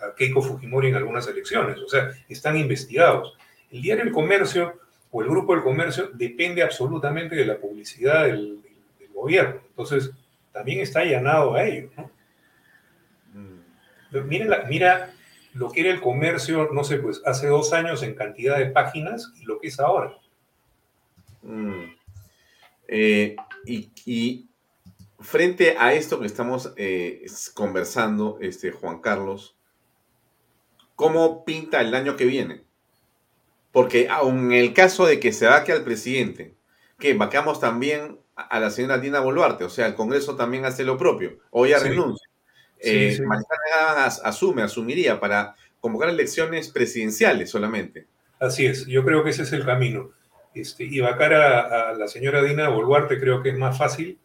[0.00, 1.78] a Keiko Fujimori en algunas elecciones.
[1.78, 3.38] O sea, están investigados.
[3.70, 4.80] El diario El Comercio
[5.12, 8.60] o el grupo del comercio depende absolutamente de la publicidad del,
[9.14, 9.60] gobierno.
[9.70, 10.12] Entonces,
[10.52, 11.90] también está allanado a ello.
[11.96, 12.10] ¿no?
[13.34, 14.28] Mm.
[14.28, 15.12] Mira, mira
[15.54, 19.32] lo que era el comercio, no sé, pues hace dos años en cantidad de páginas
[19.40, 20.16] y lo que es ahora.
[21.42, 21.84] Mm.
[22.88, 24.46] Eh, y,
[25.20, 29.56] frente a esto que estamos eh, conversando, este, Juan Carlos,
[30.94, 32.64] ¿cómo pinta el año que viene?
[33.72, 36.54] Porque aun en el caso de que se vaque al presidente,
[36.98, 40.96] que vacamos también a la señora Dina Boluarte, o sea, el Congreso también hace lo
[40.96, 42.28] propio, o ya renuncia.
[42.80, 43.18] Eh,
[44.22, 48.06] asume, asumiría para convocar elecciones presidenciales solamente.
[48.38, 50.10] Así es, yo creo que ese es el camino.
[50.54, 54.18] Este, y vacar a, la señora Dina Boluarte creo que es más fácil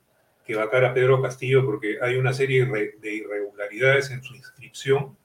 [0.46, 5.16] que vacar a Pedro Castillo porque hay una serie de irregularidades en su inscripción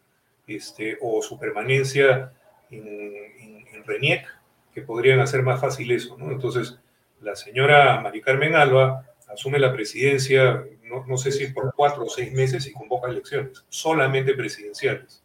[0.47, 2.33] este, o su permanencia
[2.71, 4.27] en, en, RENIEC
[4.75, 6.17] que podrían hacer más fácil eso.
[6.19, 6.31] ¿no?
[6.31, 6.79] Entonces,
[7.21, 12.09] la señora Mari Carmen Alba asume la presidencia, no, no sé si por cuatro o
[12.09, 15.23] seis meses y convoca elecciones, solamente presidenciales.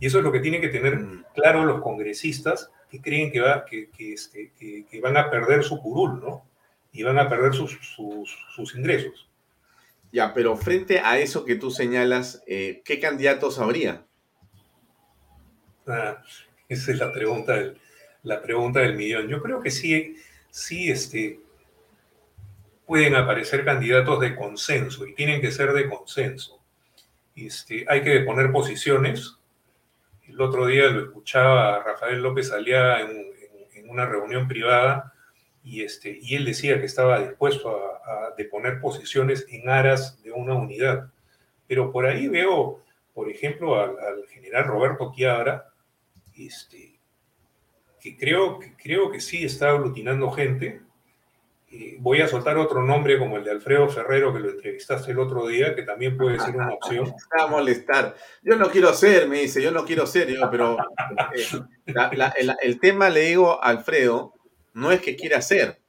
[0.00, 1.24] Y eso es lo que tienen que tener mm.
[1.34, 5.80] claro los congresistas que creen que, va, que, que, este, que van a perder su
[5.80, 6.44] curul, ¿no?
[6.92, 9.28] Y van a perder sus, sus, sus ingresos.
[10.12, 14.04] Ya, pero frente a eso que tú señalas, eh, ¿qué candidatos habría?
[15.86, 16.22] Ah,
[16.68, 17.78] esa es la pregunta, del,
[18.22, 19.28] la pregunta del millón.
[19.28, 20.16] Yo creo que sí,
[20.50, 21.40] sí este,
[22.86, 26.60] pueden aparecer candidatos de consenso y tienen que ser de consenso.
[27.34, 29.36] Este, hay que poner posiciones.
[30.26, 33.32] El otro día lo escuchaba a Rafael López Aliaga en,
[33.74, 35.12] en una reunión privada
[35.64, 40.32] y, este, y él decía que estaba dispuesto a, a deponer posiciones en aras de
[40.32, 41.10] una unidad.
[41.66, 42.82] Pero por ahí veo,
[43.14, 43.96] por ejemplo, al,
[44.28, 45.70] general Roberto Chiabra,
[46.36, 46.98] este,
[48.00, 50.82] que creo, que creo que sí está aglutinando gente.
[51.74, 55.18] Eh, voy a soltar otro nombre como el de Alfredo Ferrero, que lo entrevistaste el
[55.18, 57.14] otro día, que también puede ser una opción.
[57.38, 58.14] a molestar.
[58.42, 60.76] Yo no quiero ser, me dice, yo no quiero ser, yo, pero
[61.86, 61.96] eh,
[62.36, 64.34] el, el, tema le digo a Alfredo,
[64.74, 65.80] no es que quieras ser.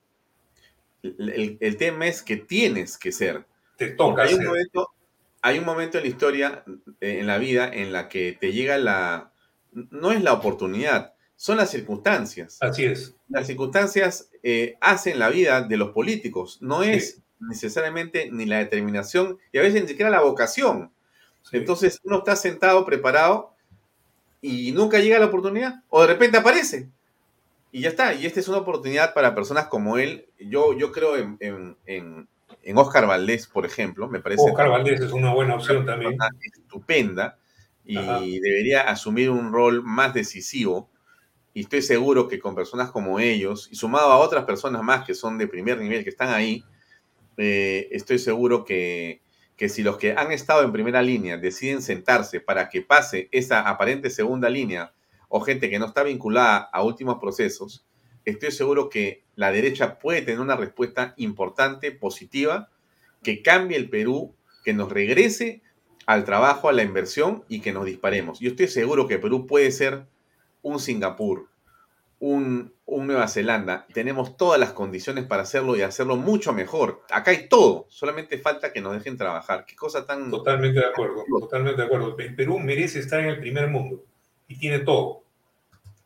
[1.03, 3.45] El, tema es que tienes que ser.
[3.75, 4.93] Te toca hay un, momento,
[5.41, 6.63] hay un momento en la historia,
[7.01, 9.33] eh, en la vida, en la que te llega la...
[9.73, 12.57] No es la oportunidad, son las circunstancias.
[12.61, 13.15] Así es.
[13.29, 16.57] Las circunstancias eh, hacen la vida de los políticos.
[16.61, 20.91] No es necesariamente ni la determinación y a veces ni siquiera la vocación.
[21.51, 23.53] Entonces uno está sentado, preparado
[24.41, 26.89] y nunca llega la oportunidad o de repente aparece
[27.73, 28.13] y ya está.
[28.13, 30.27] Y esta es una oportunidad para personas como él.
[30.39, 32.27] Yo, yo creo en, en,
[32.61, 34.07] en, Oscar Valdés, por ejemplo.
[34.07, 34.43] Me parece.
[34.43, 36.15] Oscar Valdés es una buena opción también.
[36.55, 37.39] Estupenda.
[37.83, 40.89] Y debería asumir un rol más decisivo.
[41.53, 45.13] Y estoy seguro que con personas como ellos, y sumado a otras personas más que
[45.13, 46.63] son de primer nivel, que están ahí,
[47.37, 49.21] eh, estoy seguro que,
[49.55, 53.61] que si los que han estado en primera línea deciden sentarse para que pase esa
[53.61, 54.93] aparente segunda línea
[55.29, 57.85] o gente que no está vinculada a últimos procesos,
[58.25, 62.69] estoy seguro que la derecha puede tener una respuesta importante, positiva,
[63.23, 65.61] que cambie el Perú, que nos regrese
[66.05, 68.39] al trabajo, a la inversión y que nos disparemos.
[68.39, 70.05] Yo estoy seguro que Perú puede ser
[70.63, 71.47] un Singapur,
[72.19, 73.85] un, Nueva Zelanda.
[73.93, 77.01] Tenemos todas las condiciones para hacerlo y hacerlo mucho mejor.
[77.11, 79.65] Acá hay todo, solamente falta que nos dejen trabajar.
[79.65, 80.31] Qué cosa tan...
[80.31, 82.15] Totalmente de acuerdo, totalmente de acuerdo.
[82.15, 84.03] Perú merece estar en el primer mundo
[84.47, 85.23] y tiene todo.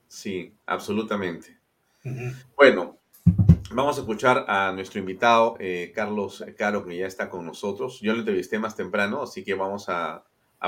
[0.08, 1.58] Sí, absolutamente.
[2.55, 2.97] Bueno,
[3.72, 7.99] vamos a escuchar a nuestro invitado, eh, Carlos Caro, que ya está con nosotros.
[8.01, 10.24] Yo lo entrevisté más temprano, así que vamos a,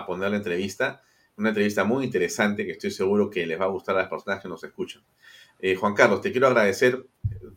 [0.05, 1.01] poner la entrevista.
[1.39, 4.41] Una entrevista muy interesante que estoy seguro que les va a gustar a las personas
[4.41, 5.01] que nos escuchan.
[5.59, 7.05] Eh, Juan Carlos, te quiero agradecer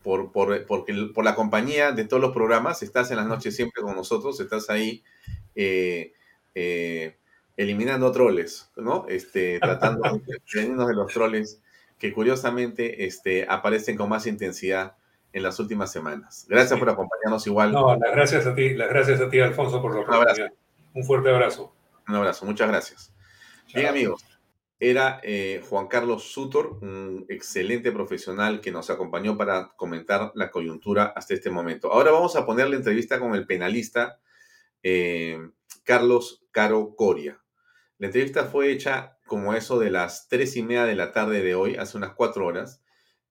[0.01, 2.81] por, por, por, la compañía de todos los programas.
[2.81, 5.03] Estás en las noches siempre con nosotros, estás ahí
[5.55, 6.13] eh,
[7.57, 9.05] eliminando troles, ¿no?
[9.09, 11.61] Este, tratando de de los troles
[11.99, 14.95] que curiosamente este, aparecen con más intensidad
[15.33, 16.45] en las últimas semanas.
[16.47, 17.73] Gracias por acompañarnos igual.
[17.73, 20.53] No, las gracias a ti, las gracias a ti, Alfonso, por la oportunidad.
[20.93, 21.73] Un fuerte abrazo.
[22.07, 23.12] Un abrazo, muchas gracias.
[23.73, 24.23] Bien, amigos,
[24.79, 31.13] era eh, Juan Carlos Sutor, un excelente profesional que nos acompañó para comentar la coyuntura
[31.15, 31.91] hasta este momento.
[31.91, 34.19] Ahora vamos a poner la entrevista con el penalista
[34.83, 35.39] eh,
[35.83, 37.41] Carlos Caro Coria.
[37.97, 41.55] La entrevista fue hecha como eso de las tres y media de la tarde de
[41.55, 42.83] hoy, hace unas cuatro horas,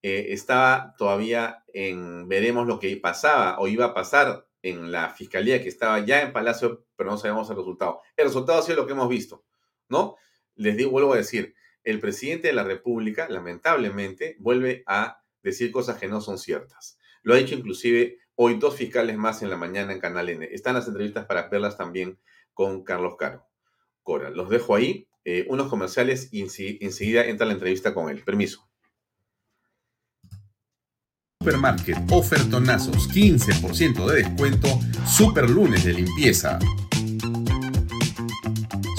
[0.03, 5.63] eh, estaba todavía en, veremos lo que pasaba o iba a pasar en la fiscalía
[5.63, 8.01] que estaba ya en Palacio, pero no sabemos el resultado.
[8.17, 9.45] El resultado ha sido lo que hemos visto,
[9.93, 10.17] ¿no?
[10.57, 15.99] Les digo, vuelvo a decir, el presidente de la República, lamentablemente, vuelve a decir cosas
[15.99, 16.99] que no son ciertas.
[17.23, 20.49] Lo ha dicho inclusive hoy dos fiscales más en la mañana en Canal N.
[20.51, 22.19] Están las entrevistas para verlas también
[22.55, 23.47] con Carlos Caro.
[24.03, 28.23] Cora, los dejo ahí eh, unos comerciales y enseguida entra la entrevista con él.
[28.25, 28.69] Permiso.
[31.41, 34.69] Supermarket, ofertonazos, 15% de descuento,
[35.07, 36.59] super lunes de limpieza.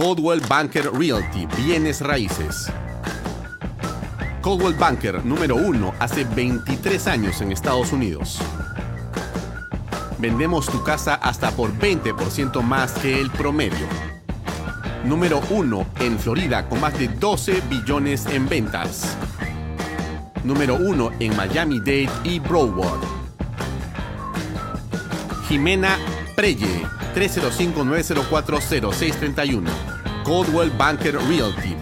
[0.00, 2.72] Coldwell Banker Realty, bienes raíces.
[4.40, 8.38] Coldwell Banker número uno hace 23 años en Estados Unidos.
[10.18, 13.86] Vendemos tu casa hasta por 20% más que el promedio.
[15.04, 19.18] Número uno en Florida con más de 12 billones en ventas.
[20.44, 23.02] Número uno en Miami-Dade y Broward.
[25.46, 25.98] Jimena
[26.34, 29.89] Preye, 305-904-0631.
[30.24, 31.74] Coldwell Banker Realty.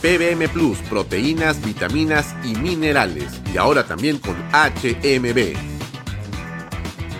[0.00, 3.40] PBM Plus, proteínas, vitaminas y minerales.
[3.52, 5.54] Y ahora también con HMB.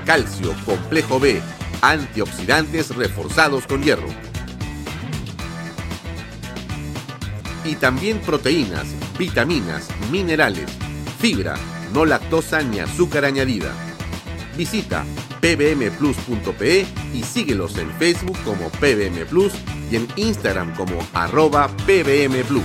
[0.05, 1.41] Calcio, complejo B,
[1.83, 4.09] antioxidantes reforzados con hierro.
[7.64, 8.87] Y también proteínas,
[9.18, 10.70] vitaminas, minerales,
[11.18, 11.57] fibra,
[11.93, 13.86] no lactosa ni azúcar añadida.
[14.57, 15.04] Visita
[15.40, 19.52] pbmplus.pe y síguelos en Facebook como PBM Plus
[19.90, 22.64] y en Instagram como arroba pbmplus.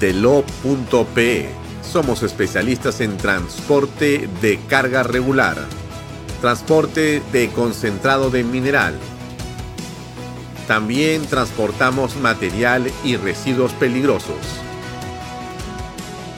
[0.00, 1.48] Delo.pe
[1.82, 5.58] Somos especialistas en transporte de carga regular,
[6.40, 8.98] transporte de concentrado de mineral.
[10.66, 14.38] También transportamos material y residuos peligrosos.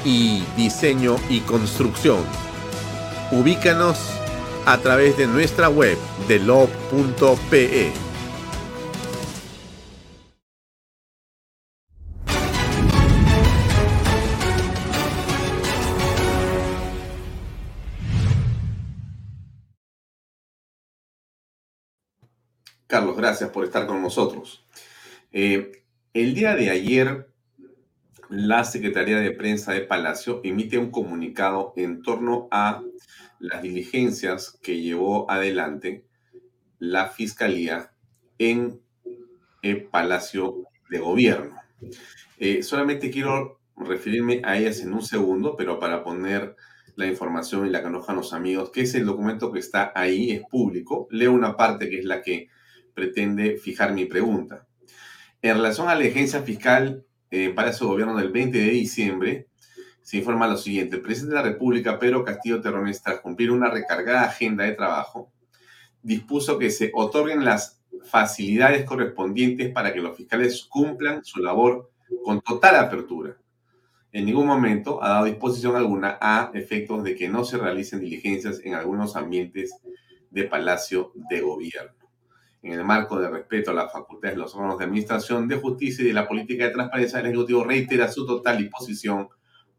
[0.05, 2.43] Y diseño y construcción.
[3.31, 3.99] Ubícanos
[4.66, 5.97] a través de nuestra web
[6.29, 7.93] delo.pe.
[22.87, 24.64] Carlos, gracias por estar con nosotros.
[25.33, 27.29] Eh, el día de ayer,
[28.29, 32.83] la Secretaría de Prensa de Palacio emite un comunicado en torno a
[33.45, 36.07] las diligencias que llevó adelante
[36.78, 37.92] la Fiscalía
[38.38, 38.80] en
[39.62, 41.57] el Palacio de Gobierno.
[42.38, 46.57] Eh, solamente quiero referirme a ellas en un segundo, pero para poner
[46.97, 50.30] la información y la que enojan los amigos, que es el documento que está ahí,
[50.30, 51.07] es público.
[51.11, 52.49] Leo una parte que es la que
[52.95, 54.66] pretende fijar mi pregunta.
[55.42, 59.49] En relación a la agencia fiscal eh, para su gobierno del 20 de diciembre,
[60.05, 60.96] se informa lo siguiente.
[60.96, 65.32] El presidente de la República, Pedro Castillo Terrones, tras cumplir una recargada agenda de trabajo,
[66.02, 71.90] dispuso que se otorguen las facilidades correspondientes para que los fiscales cumplan su labor
[72.22, 73.38] con total apertura.
[74.12, 78.61] En ningún momento ha dado disposición alguna a efectos de que no se realicen diligencias
[78.62, 79.74] en algunos ambientes
[80.30, 82.05] de Palacio de Gobierno
[82.64, 86.02] en el marco de respeto a las facultades de los órganos de administración de justicia
[86.02, 89.28] y de la política de transparencia, el Ejecutivo reitera su total disposición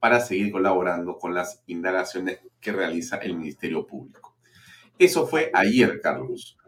[0.05, 4.35] para seguir colaborando con las indagaciones que realiza el Ministerio Público.
[4.99, 6.59] Eso fue ayer, Carlos.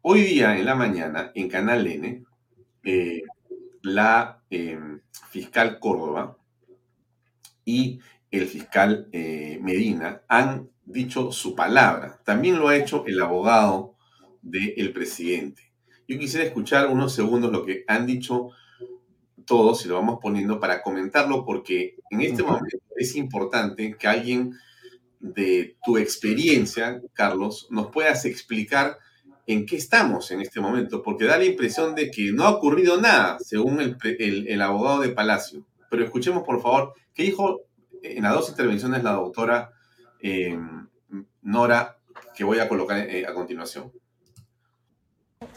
[0.00, 2.24] Hoy día, en la mañana, en Canal N,
[2.82, 3.22] eh,
[3.82, 6.38] la em, fiscal Córdoba
[7.64, 8.00] y
[8.32, 12.20] el fiscal eh, Medina han dicho su palabra.
[12.24, 13.94] También lo ha hecho el abogado
[14.42, 15.72] del presidente.
[16.08, 18.50] Yo quisiera escuchar unos segundos lo que han dicho
[19.50, 24.56] todos y lo vamos poniendo para comentarlo porque en este momento es importante que alguien
[25.18, 28.96] de tu experiencia, Carlos, nos puedas explicar
[29.48, 33.00] en qué estamos en este momento, porque da la impresión de que no ha ocurrido
[33.00, 35.66] nada, según el, abogado de Palacio.
[35.90, 37.62] Pero escuchemos, por favor, qué dijo
[38.04, 39.72] en las dos intervenciones la doctora
[40.22, 40.56] eh,
[41.42, 41.98] Nora,
[42.36, 43.90] que voy a colocar eh, a continuación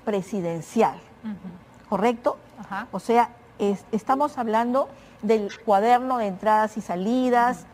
[0.04, 1.00] presidencial,
[1.88, 2.38] ¿correcto?
[2.92, 3.30] O sea,
[3.92, 4.90] estamos hablando
[5.22, 7.66] del cuaderno de entradas y salidas,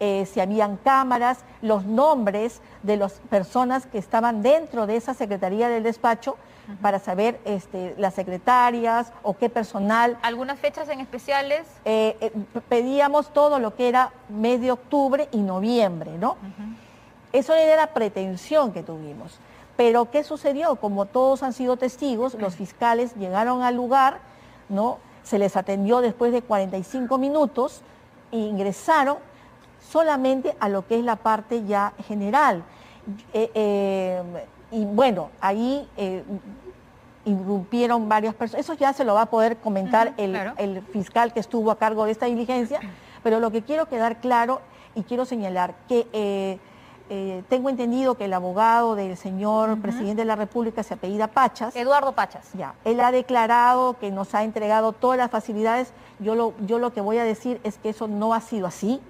[0.00, 5.68] eh, si habían cámaras, los nombres de las personas que estaban dentro de esa secretaría
[5.68, 6.36] del despacho
[6.80, 10.18] para saber este, las secretarias o qué personal.
[10.22, 11.62] ¿Algunas fechas en especiales?
[11.84, 12.32] Eh, eh,
[12.68, 16.36] pedíamos todo lo que era mes de octubre y noviembre, ¿no?
[17.32, 19.38] Eso era la pretensión que tuvimos.
[19.76, 20.76] Pero ¿qué sucedió?
[20.76, 24.18] Como todos han sido testigos, los fiscales llegaron al lugar,
[24.68, 24.98] ¿no?
[25.24, 27.82] Se les atendió después de 45 minutos
[28.30, 29.16] e ingresaron
[29.80, 32.62] solamente a lo que es la parte ya general.
[33.32, 34.22] Eh, eh,
[34.70, 36.22] y bueno, ahí eh,
[37.24, 38.64] irrumpieron varias personas.
[38.64, 42.04] Eso ya se lo va a poder comentar el, el fiscal que estuvo a cargo
[42.04, 42.80] de esta diligencia,
[43.22, 44.60] pero lo que quiero quedar claro
[44.94, 46.58] y quiero señalar que
[47.10, 51.76] eh, tengo entendido que el abogado del señor presidente de la República se apellida Pachas.
[51.76, 52.50] Eduardo Pachas.
[52.54, 55.92] Ya, él ha declarado que nos ha entregado todas las facilidades.
[56.18, 59.00] Yo lo, yo lo que voy a decir es que eso no ha sido así.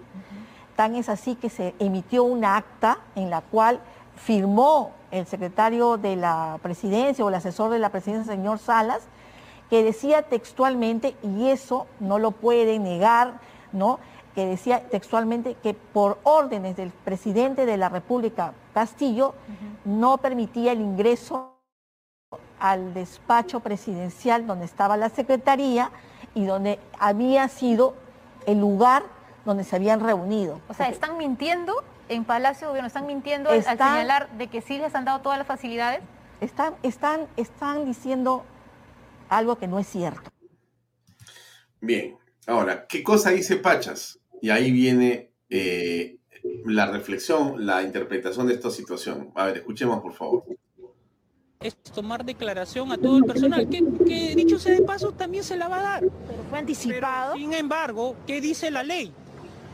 [0.74, 3.78] Tan es así que se emitió una acta en la cual
[4.16, 9.02] firmó el secretario de la presidencia o el asesor de la presidencia, señor Salas,
[9.70, 13.34] que decía textualmente, y eso no lo puede negar,
[13.72, 14.00] ¿no?
[14.34, 19.34] Que decía textualmente que por órdenes del presidente de la República, Castillo,
[19.84, 21.54] no permitía el ingreso
[22.58, 25.90] al despacho presidencial donde estaba la secretaría
[26.34, 27.94] y donde había sido
[28.46, 29.04] el lugar
[29.44, 30.60] donde se habían reunido.
[30.68, 32.88] O sea, ¿están mintiendo en Palacio de Gobierno?
[32.88, 36.00] ¿Están mintiendo al señalar de que sí les han dado todas las facilidades?
[36.40, 38.44] Están, están, están diciendo
[39.28, 40.30] algo que no es cierto.
[41.80, 42.16] Bien,
[42.46, 44.18] ahora, ¿qué cosa dice Pachas?
[44.44, 46.18] Y ahí viene eh,
[46.66, 49.30] la reflexión, la interpretación de esta situación.
[49.34, 50.44] A ver, escuchemos por favor.
[51.60, 55.68] Es tomar declaración a todo el personal, que, dicho sea de paso también se la
[55.68, 56.00] va a dar.
[56.00, 57.36] Pero fue anticipado.
[57.36, 59.14] sin embargo, ¿qué dice la ley?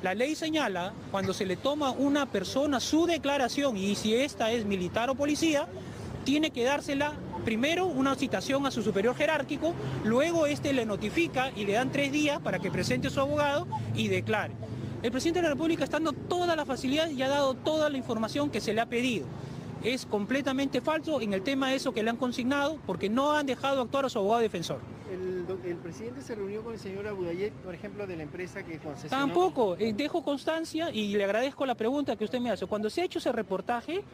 [0.05, 4.53] La ley señala cuando se le toma a una persona su declaración y si esta
[4.53, 5.66] es militar o policía,
[6.23, 7.14] tiene que dársela
[7.45, 9.74] primero una citación a su superior jerárquico,
[10.05, 13.66] luego este le notifica y le dan tres días para que presente a su abogado
[13.95, 14.55] y declare.
[15.03, 17.97] El presidente de la República está dando toda la facilidad y ha dado toda la
[17.97, 19.26] información que se le ha pedido.
[19.82, 23.47] Es completamente falso en el tema de eso que le han consignado porque no han
[23.47, 24.80] dejado actuar a su abogado defensor.
[25.11, 29.26] El, presidente se reunió con el señor Abudayet, por ejemplo, de la empresa que concesionó...
[29.26, 32.66] Tampoco, eh, dejo constancia y le agradezco la pregunta que usted me hace.
[32.66, 34.05] Cuando se ha hecho ese reportaje,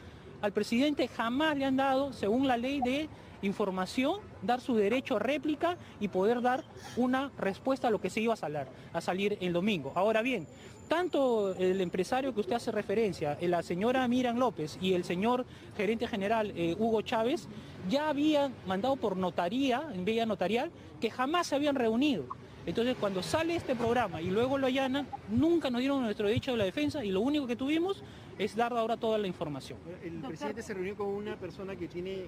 [0.40, 3.08] al presidente jamás le han dado, según la ley de
[3.42, 6.64] información, dar su derecho a réplica y poder dar
[6.96, 9.92] una respuesta a lo que se iba a salir, a salir el domingo.
[9.94, 10.46] Ahora bien,
[10.88, 15.44] tanto el empresario que usted hace referencia, la señora Miran López y el señor
[15.76, 17.48] gerente general eh, Hugo Chávez,
[17.88, 20.70] ya habían mandado por notaría, en vía notarial,
[21.00, 22.26] que jamás se habían reunido.
[22.66, 26.56] Entonces, cuando sale este programa y luego lo allanan, nunca nos dieron nuestro derecho de
[26.58, 28.02] la defensa y lo único que tuvimos
[28.38, 29.78] es dar ahora toda la información.
[30.02, 32.26] El presidente se reunió con una persona que tiene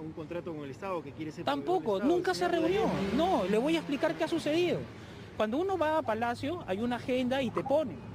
[0.00, 1.44] un contrato con el Estado, que quiere ser...
[1.44, 2.88] Tampoco, nunca se reunió.
[3.16, 4.78] No, le voy a explicar qué ha sucedido.
[5.36, 8.14] Cuando uno va a Palacio, hay una agenda y te ponen.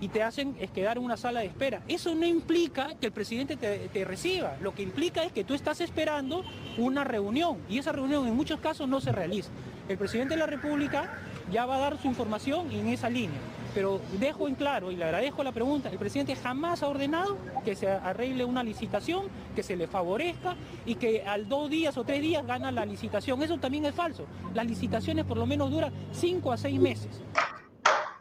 [0.00, 1.82] Y te hacen es quedar en una sala de espera.
[1.86, 4.56] Eso no implica que el presidente te, te reciba.
[4.60, 6.44] Lo que implica es que tú estás esperando
[6.78, 7.58] una reunión.
[7.68, 9.50] Y esa reunión en muchos casos no se realiza
[9.88, 11.18] el presidente de la República
[11.50, 13.38] ya va a dar su información en esa línea.
[13.74, 17.74] Pero dejo en claro, y le agradezco la pregunta, el presidente jamás ha ordenado que
[17.74, 19.26] se arregle una licitación,
[19.56, 20.54] que se le favorezca
[20.86, 23.42] y que al dos días o tres días gana la licitación.
[23.42, 24.26] Eso también es falso.
[24.54, 27.20] Las licitaciones por lo menos duran cinco a seis meses.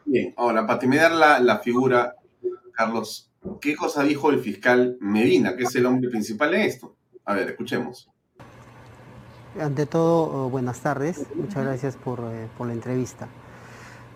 [0.05, 2.15] Bien, ahora, para terminar la, la figura,
[2.73, 6.95] Carlos, ¿qué cosa dijo el fiscal Medina, que es el hombre principal en esto?
[7.25, 8.09] A ver, escuchemos.
[9.59, 11.27] Ante todo, oh, buenas tardes.
[11.35, 13.27] Muchas gracias por, eh, por, la entrevista.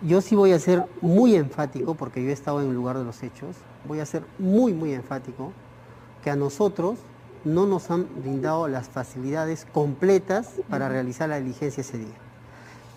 [0.02, 3.04] Yo sí voy a ser muy enfático, porque yo he estado en el lugar de
[3.04, 3.54] los hechos,
[3.86, 5.52] voy a ser muy, muy enfático,
[6.24, 6.98] que a nosotros
[7.44, 12.16] no nos han brindado las facilidades completas para realizar la diligencia ese día.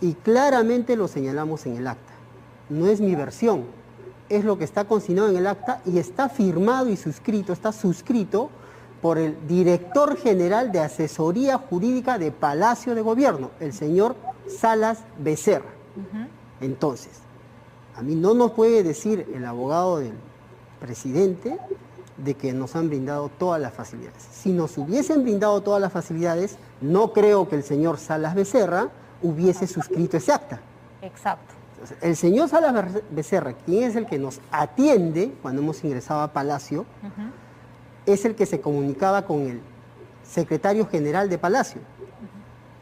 [0.02, 2.14] Y claramente lo señalamos en el acta.
[2.70, 3.66] No es mi versión,
[4.30, 8.50] es lo que está consignado en el acta y está firmado y suscrito, está suscrito
[9.02, 14.16] por el director general de asesoría jurídica de Palacio de Gobierno, el señor
[14.48, 15.70] Salas Becerra.
[16.60, 17.20] Entonces,
[17.96, 20.14] a mí no nos puede decir el abogado del
[20.80, 21.58] presidente
[22.18, 24.28] de que nos han brindado todas las facilidades.
[24.32, 28.90] Si nos hubiesen brindado todas las facilidades, no creo que el señor Salas Becerra
[29.22, 30.60] hubiese suscrito ese acta.
[31.02, 31.56] Exacto.
[32.02, 36.86] el señor Salas Becerra, quien es el que nos atiende cuando hemos ingresado a Palacio,
[38.06, 39.62] es el que se comunicaba con el
[40.24, 41.82] secretario general de Palacio.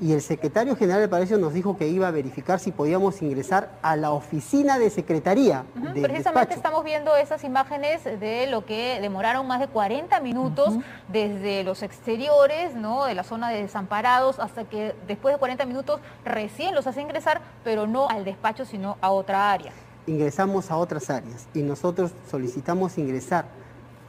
[0.01, 3.71] Y el secretario general de Palacio nos dijo que iba a verificar si podíamos ingresar
[3.81, 5.65] a la oficina de secretaría.
[6.01, 10.75] Precisamente estamos viendo esas imágenes de lo que demoraron más de 40 minutos
[11.09, 13.03] desde los exteriores, ¿no?
[13.03, 17.41] de la zona de desamparados, hasta que después de 40 minutos recién los hace ingresar,
[17.65, 19.73] pero no al despacho, sino a otra área.
[20.07, 23.45] Ingresamos a otras áreas y nosotros solicitamos ingresar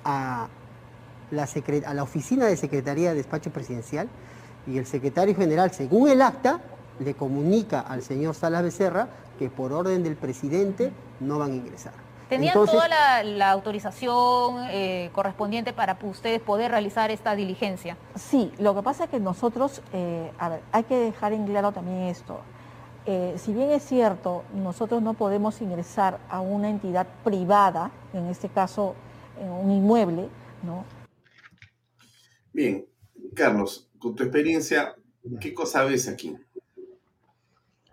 [0.05, 0.47] a
[1.33, 4.09] a la oficina de Secretaría de Despacho Presidencial
[4.67, 6.61] y el secretario general, según el acta,
[6.99, 9.09] le comunica al señor Salas Becerra
[9.39, 11.93] que por orden del presidente no van a ingresar.
[12.29, 12.87] ¿Tenían toda
[13.25, 17.97] la, autorización eh, correspondiente para ustedes poder realizar esta diligencia?
[18.15, 21.73] Sí, lo que pasa es que nosotros, eh, a ver, hay que dejar en claro
[21.73, 22.39] también esto.
[23.07, 28.49] Eh, si bien es cierto, nosotros no podemos ingresar a una entidad privada, en este
[28.49, 28.95] caso
[29.41, 30.29] en un inmueble,
[30.63, 30.85] ¿no?
[32.53, 32.87] Bien,
[33.35, 34.95] Carlos, con tu experiencia,
[35.41, 36.37] ¿qué cosa ves aquí?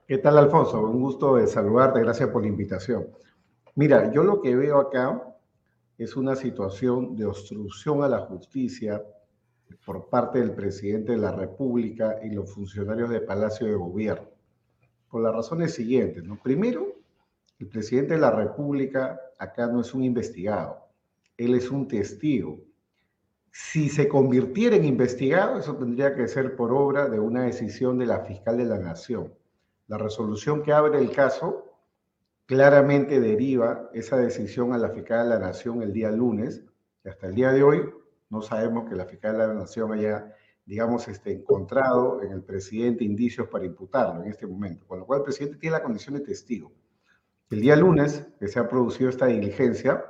[0.08, 0.82] ¿Qué tal, Alfonso?
[0.82, 3.08] Un gusto de saludarte, gracias por la invitación.
[3.76, 5.22] Mira, yo lo que veo acá
[5.98, 9.04] es una situación de obstrucción a la justicia
[9.86, 14.30] por parte del presidente de la República y los funcionarios de Palacio de Gobierno.
[15.10, 16.24] Por las razones siguientes.
[16.24, 16.38] ¿no?
[16.42, 16.88] Primero,
[17.60, 20.88] el presidente de la República acá no es un investigado,
[21.38, 22.60] él es un testigo.
[23.60, 28.06] Si se convirtiera en investigado, eso tendría que ser por obra de una decisión de
[28.06, 29.34] la fiscal de la Nación.
[29.88, 31.66] La resolución que abre el caso
[32.46, 36.64] claramente deriva esa decisión a la fiscal de la Nación el día lunes,
[37.04, 37.90] y hasta el día de hoy
[38.30, 43.06] no sabemos que la fiscal de la Nación haya, digamos, este, encontrado en el presidente
[43.06, 46.22] indicios para imputarlo en este momento, con lo cual el presidente tiene la condición de
[46.22, 46.72] testigo.
[47.50, 50.06] El día lunes que se ha producido esta diligencia,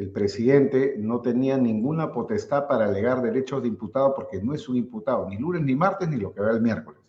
[0.00, 4.76] el presidente no tenía ninguna potestad para alegar derechos de imputado porque no es un
[4.76, 7.02] imputado, ni lunes, ni martes, ni lo que va el miércoles.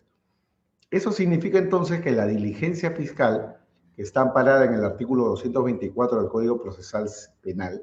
[0.90, 3.56] Eso significa entonces que la diligencia fiscal,
[3.96, 7.08] que está amparada en el artículo 224 del Código Procesal
[7.40, 7.82] Penal,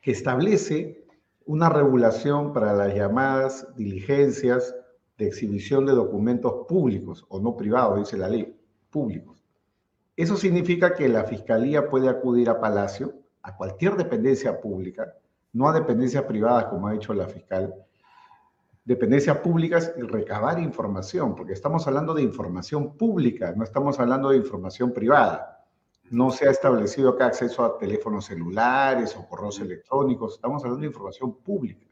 [0.00, 1.04] que establece
[1.44, 4.74] una regulación para las llamadas diligencias
[5.18, 9.44] de exhibición de documentos públicos o no privados, dice la ley, públicos.
[10.16, 15.14] Eso significa que la Fiscalía puede acudir a Palacio, a cualquier dependencia pública,
[15.52, 17.74] no a dependencias privadas, como ha dicho la fiscal,
[18.84, 24.36] dependencias públicas y recabar información, porque estamos hablando de información pública, no estamos hablando de
[24.36, 25.58] información privada
[26.10, 30.88] no se ha establecido acá acceso a teléfonos celulares o correos electrónicos, estamos hablando de
[30.88, 31.86] información pública.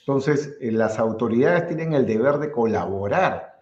[0.00, 3.58] Entonces, eh, las autoridades tienen el deber de colaborar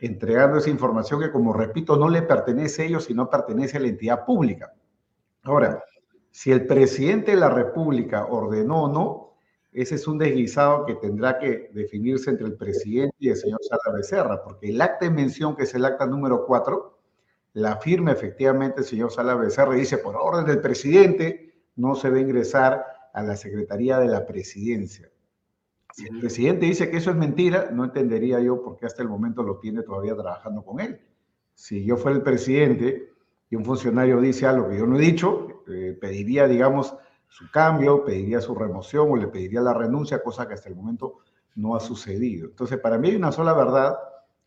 [0.00, 3.88] entregando esa información que, como repito, no le pertenece a ellos, sino pertenece a la
[3.88, 4.72] entidad pública.
[5.42, 5.82] Ahora,
[6.30, 9.28] si el presidente de la República ordenó o no,
[9.72, 13.96] ese es un desguisado que tendrá que definirse entre el presidente y el señor Sala
[13.96, 16.98] Becerra, porque el acta de mención, que es el acta número 4,
[17.54, 22.10] la firma efectivamente el señor Sala Becerra y dice, por orden del presidente, no se
[22.10, 25.10] va a ingresar a la Secretaría de la Presidencia.
[25.92, 29.08] Si el presidente dice que eso es mentira, no entendería yo por qué hasta el
[29.08, 31.00] momento lo tiene todavía trabajando con él.
[31.54, 33.12] Si yo fuera el presidente
[33.50, 36.96] y un funcionario dice algo que yo no he dicho, eh, pediría, digamos,
[37.28, 41.18] su cambio, pediría su remoción o le pediría la renuncia, cosa que hasta el momento
[41.54, 42.48] no ha sucedido.
[42.48, 43.98] Entonces, para mí hay una sola verdad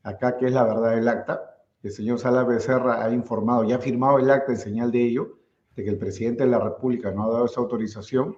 [0.04, 1.52] acá, que es la verdad del acta,
[1.84, 5.38] el señor Sala Becerra ha informado y ha firmado el acta en señal de ello,
[5.76, 8.36] de que el presidente de la República no ha dado esa autorización.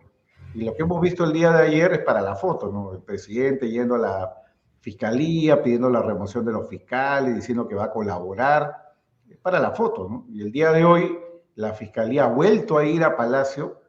[0.54, 2.94] Y lo que hemos visto el día de ayer es para la foto, ¿no?
[2.94, 4.34] El presidente yendo a la
[4.80, 8.94] fiscalía, pidiendo la remoción de los fiscales, diciendo que va a colaborar.
[9.28, 10.26] Es para la foto, ¿no?
[10.30, 11.18] Y el día de hoy
[11.56, 13.82] la fiscalía ha vuelto a ir a Palacio,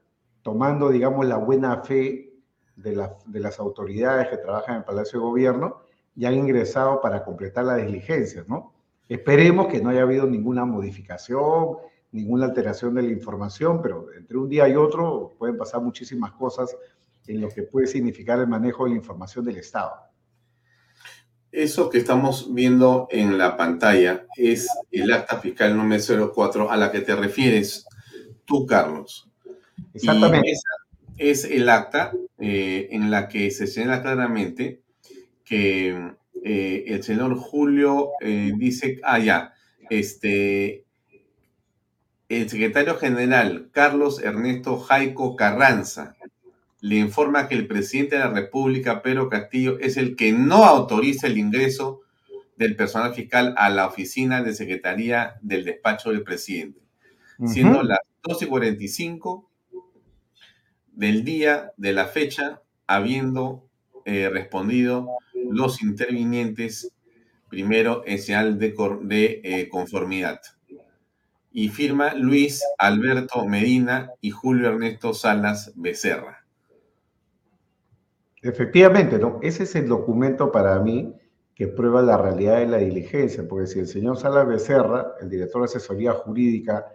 [0.43, 2.35] tomando, digamos, la buena fe
[2.77, 2.95] de,
[3.41, 5.81] las autoridades que trabajan en el Palacio de Gobierno
[6.15, 8.73] y han ingresado para completar las diligencias, ¿no?
[9.09, 11.77] Esperemos que no haya habido ninguna modificación,
[12.13, 16.77] ninguna alteración de la información, pero entre un día y otro pueden pasar muchísimas cosas
[17.27, 19.93] en lo que puede significar el manejo de la información del Estado.
[21.55, 26.91] Eso que estamos viendo en la pantalla es el acta fiscal número 04 a la
[26.91, 27.87] que te refieres
[28.45, 29.29] tú, Carlos.
[29.95, 30.53] Exactamente.
[31.17, 34.81] es el acta eh, en la que se señala claramente
[35.45, 39.55] que eh, el señor Julio eh, dice, ah, ya,
[39.91, 40.85] este,
[42.29, 46.17] el secretario general Carlos Ernesto Jaico Carranza
[46.85, 51.27] le informa que el presidente de la República, Pedro Castillo, es el que no autoriza
[51.27, 52.03] el ingreso
[52.59, 56.83] del personal fiscal a la oficina de secretaría del despacho del presidente,
[57.47, 59.51] siendo las 12 y 45
[60.93, 63.67] del día de la fecha, habiendo
[64.05, 66.93] eh, respondido los intervinientes
[67.49, 68.75] primero en señal de,
[69.05, 70.43] de eh, conformidad.
[71.51, 76.44] Y firma Luis Alberto Medina y Julio Ernesto Salas Becerra.
[78.45, 79.41] Efectivamente, ¿no?
[79.43, 81.15] Ese es el documento para mí
[81.55, 85.63] que prueba la realidad de la diligencia, porque si el señor Salas Becerra, el director
[85.63, 86.87] de asesoría jurídica,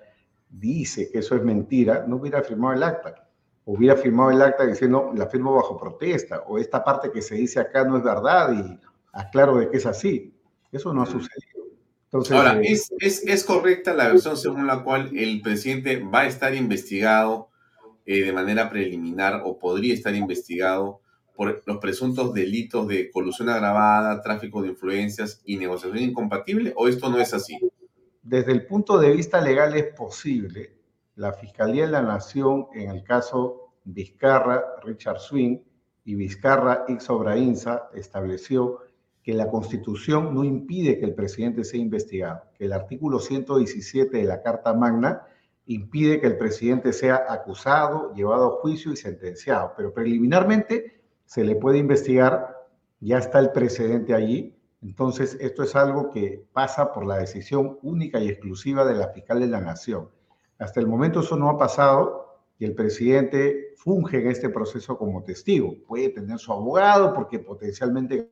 [0.49, 3.29] dice que eso es mentira, no hubiera firmado el acta
[3.71, 7.59] hubiera firmado el acta diciendo la firmo bajo protesta o esta parte que se dice
[7.59, 8.79] acá no es verdad y
[9.13, 10.33] aclaro de que es así.
[10.71, 11.67] Eso no ha sucedido.
[12.05, 16.27] Entonces, Ahora, eh, ¿es, es, correcta la versión según la cual el presidente va a
[16.27, 17.49] estar investigado
[18.07, 21.01] eh, de manera preliminar o podría estar investigado
[21.39, 27.09] por los presuntos delitos de colusión agravada, tráfico de influencias y negociación incompatible o esto
[27.09, 27.57] no es así?
[28.21, 30.75] Desde el punto de vista legal es posible,
[31.15, 35.59] la Fiscalía de la Nación en el caso Vizcarra, Richard Swing
[36.03, 38.79] y Vizcarra X Obrainza estableció
[39.23, 44.25] que la Constitución no impide que el presidente sea investigado, que el artículo 117 de
[44.25, 45.21] la Carta Magna
[45.67, 50.98] impide que el presidente sea acusado, llevado a juicio y sentenciado, pero preliminarmente
[51.29, 52.57] se le puede investigar
[52.99, 54.57] ya está el precedente allí.
[54.81, 59.39] Entonces, esto es algo que pasa por la decisión única y exclusiva de la fiscal
[59.39, 60.09] de la Nación.
[60.57, 65.23] Hasta el momento eso no ha pasado y el presidente funge en este proceso como
[65.23, 65.75] testigo.
[65.87, 68.31] Puede tener su abogado porque potencialmente en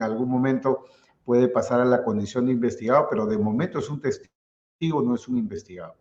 [0.00, 0.86] algún momento
[1.24, 5.28] puede pasar a la condición de investigado, pero de momento es un testigo, no es
[5.28, 5.94] un investigado.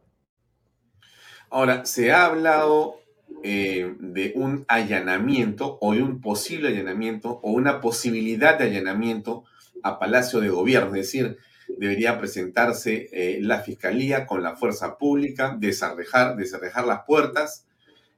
[1.52, 2.96] Ahora, se ha hablado
[3.44, 9.44] eh, de un allanamiento o de un posible allanamiento o una posibilidad de allanamiento
[9.84, 11.38] a Palacio de Gobierno, es decir,
[11.78, 17.66] debería presentarse eh, la Fiscalía con la fuerza pública, desarrejar, desarrejar las puertas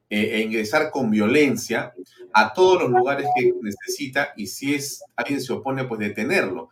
[0.10, 1.94] eh, e ingresar con violencia
[2.34, 6.70] a todos los lugares que necesita y si es alguien se opone, pues detenerlo.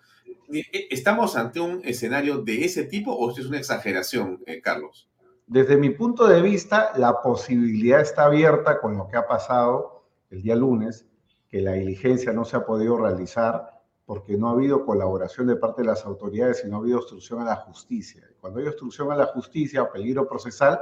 [0.90, 5.07] ¿Estamos ante un escenario de ese tipo o es una exageración, Carlos?
[5.48, 10.42] Desde mi punto de vista, la posibilidad está abierta con lo que ha pasado el
[10.42, 11.08] día lunes,
[11.48, 15.84] que la diligencia no se ha podido realizar porque no ha habido colaboración de parte
[15.84, 18.28] de las autoridades y no ha habido obstrucción a la justicia.
[18.42, 20.82] Cuando hay obstrucción a la justicia o peligro procesal,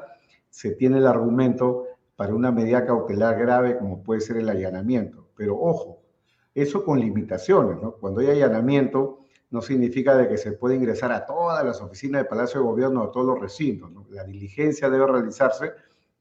[0.49, 1.86] se tiene el argumento
[2.16, 5.28] para una medida cautelar grave como puede ser el allanamiento.
[5.36, 6.01] Pero ojo,
[6.55, 7.91] eso con limitaciones, ¿no?
[7.97, 9.24] Cuando hay allanamiento,
[9.56, 13.03] no significa de que se puede ingresar a todas las oficinas de Palacio de Gobierno,
[13.03, 13.89] a todos los recintos.
[14.10, 15.72] La diligencia debe realizarse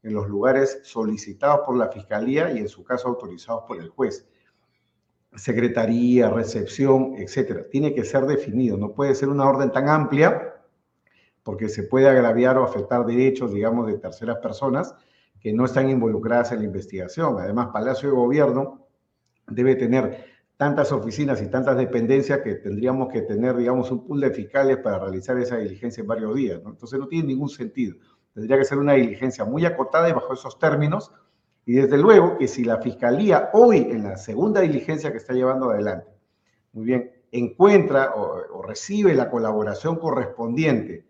[0.05, 4.25] en los lugares solicitados por la Fiscalía y en su caso autorizados por el juez.
[5.35, 7.65] Secretaría, recepción, etcétera.
[7.69, 10.55] Tiene que ser definido, no puede ser una orden tan amplia
[11.43, 14.95] porque se puede agraviar o afectar derechos, digamos, de terceras personas
[15.41, 17.37] que no están involucradas en la investigación.
[17.41, 18.87] Además, Palacio de Gobierno
[19.49, 24.31] debe tener tantas oficinas y tantas dependencias que tendríamos que tener, digamos, un pool de
[24.31, 26.63] fiscales para realizar esa diligencia en varios días.
[26.63, 26.71] ¿no?
[26.71, 27.97] Entonces no tiene ningún sentido.
[28.35, 31.13] Tendría que ser una diligencia muy acotada y bajo esos términos.
[31.67, 35.71] Y desde luego que si la fiscalía hoy, en la segunda diligencia que está llevando
[35.71, 36.11] adelante,
[36.73, 41.05] muy bien, encuentra o, o recibe la colaboración correspondiente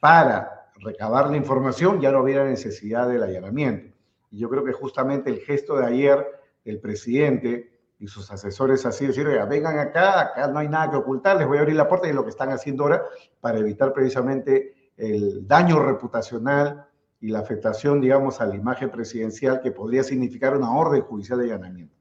[0.00, 3.94] para recabar la información, ya no hubiera necesidad del allanamiento.
[4.30, 6.26] Y yo creo que justamente el gesto de ayer
[6.64, 10.96] del presidente y sus asesores así decir, oiga, vengan acá, acá no hay nada que
[10.96, 13.02] ocultar, les voy a abrir la puerta y es lo que están haciendo ahora
[13.40, 16.86] para evitar precisamente el daño reputacional
[17.20, 21.46] y la afectación, digamos, a la imagen presidencial que podría significar una orden judicial de
[21.46, 21.96] allanamiento.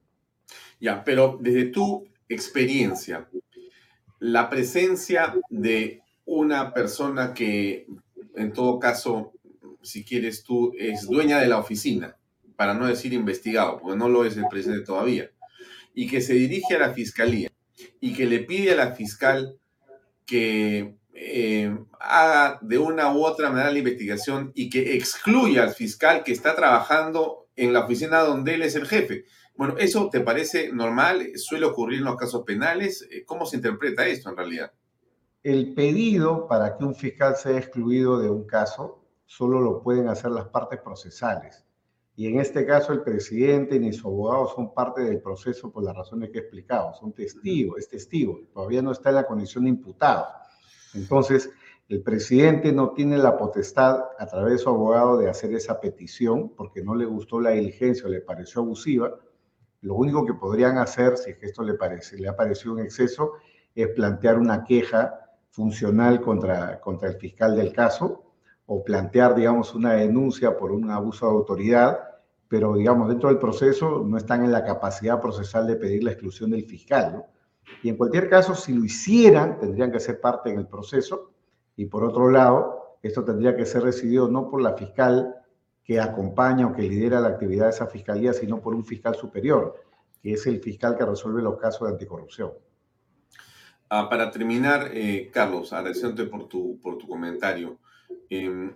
[0.79, 3.27] Ya, pero desde tu experiencia,
[4.19, 7.87] la presencia de una persona que,
[8.35, 9.31] en todo caso,
[9.81, 12.15] si quieres tú, es dueña de la oficina,
[12.55, 15.29] para no decir investigado, porque no lo es el presidente todavía,
[15.97, 17.49] y que se dirige a la fiscalía
[17.99, 19.57] y que le pide a la fiscal
[20.27, 26.23] que eh, haga de una u otra manera la investigación y que excluya al fiscal
[26.23, 29.25] que está trabajando en la oficina donde él es el jefe.
[29.55, 31.31] Bueno, ¿eso te parece normal?
[31.33, 33.07] ¿Suele ocurrir en los casos penales?
[33.09, 34.71] Eh, ¿Cómo se interpreta esto en realidad?
[35.41, 40.29] El pedido para que un fiscal sea excluido de un caso solo lo pueden hacer
[40.29, 41.66] las partes procesales.
[42.17, 45.95] Y en este caso el presidente ni su abogado son parte del proceso por las
[45.95, 49.69] razones que he explicado, son testigos, es testigo, todavía no está en la condición de
[49.69, 50.25] imputado.
[50.95, 51.47] Entonces,
[51.87, 56.55] el presidente no tiene la potestad a través de su abogado de hacer esa petición
[56.55, 59.13] porque no le gustó la diligencia o le pareció abusiva.
[59.81, 62.79] Lo único que podrían hacer, si es que esto le, parece, le ha parecido un
[62.79, 63.33] exceso,
[63.75, 68.26] es plantear una queja funcional contra, contra el fiscal del caso
[68.67, 71.99] o plantear, digamos, una denuncia por un abuso de autoridad,
[72.49, 76.51] pero, digamos, dentro del proceso no están en la capacidad procesal de pedir la exclusión
[76.51, 77.13] del fiscal.
[77.13, 77.25] ¿no?
[77.81, 81.31] Y en cualquier caso, si lo hicieran, tendrían que ser parte en el proceso.
[81.75, 85.35] Y por otro lado, esto tendría que ser decidido no por la fiscal
[85.83, 89.75] que acompaña o que lidera la actividad de esa fiscalía, sino por un fiscal superior,
[90.21, 92.51] que es el fiscal que resuelve los casos de anticorrupción.
[93.89, 97.77] Ah, para terminar, eh, Carlos, agradeciéndote por tu, por tu comentario.
[98.29, 98.73] Em,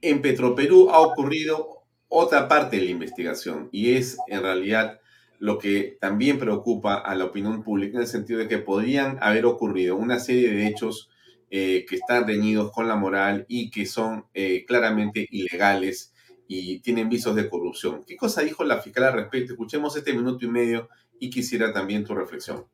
[0.00, 5.00] en Petroperú ha ocurrido otra parte de la investigación y es en realidad
[5.38, 9.46] lo que también preocupa a la opinión pública en el sentido de que podrían haber
[9.46, 11.10] ocurrido una serie de hechos
[11.50, 16.12] eh, que están reñidos con la moral y que son eh, claramente ilegales
[16.48, 18.04] y tienen visos de corrupción.
[18.06, 19.52] ¿Qué cosa dijo la fiscal al respecto?
[19.52, 20.88] Escuchemos este minuto y medio
[21.20, 22.66] y quisiera también tu reflexión.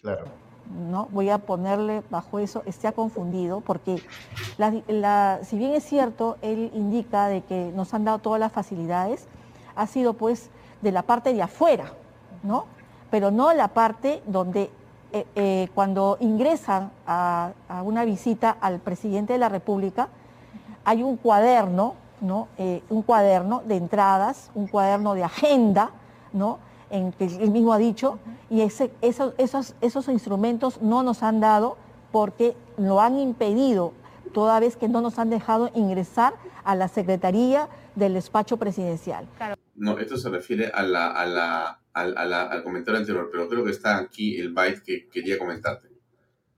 [0.00, 0.51] Claro.
[0.70, 1.08] ¿No?
[1.10, 4.02] Voy a ponerle bajo eso, esté confundido, porque
[5.42, 9.26] si bien es cierto, él indica de que nos han dado todas las facilidades,
[9.74, 10.50] ha sido pues
[10.80, 11.92] de la parte de afuera,
[12.42, 12.66] ¿no?
[13.10, 14.70] Pero no la parte donde
[15.12, 17.52] eh, eh, cuando ingresan a,
[17.84, 20.08] una visita al presidente de la República,
[20.84, 22.48] hay un cuaderno, ¿no?
[22.56, 25.90] Eh, un cuaderno de entradas, un cuaderno de agenda,
[26.32, 26.58] ¿no?
[26.92, 28.18] En que él mismo ha dicho,
[28.50, 31.76] y ese, esos, esos, esos instrumentos no nos han dado
[32.12, 33.92] porque lo han impedido,
[34.32, 36.34] toda vez que no nos han dejado ingresar
[36.64, 39.26] a la Secretaría del Despacho Presidencial.
[39.74, 43.48] No, esto se refiere a la, a la, al, a la- al comentario anterior, pero
[43.48, 45.88] creo que está aquí el byte que quería comentarte.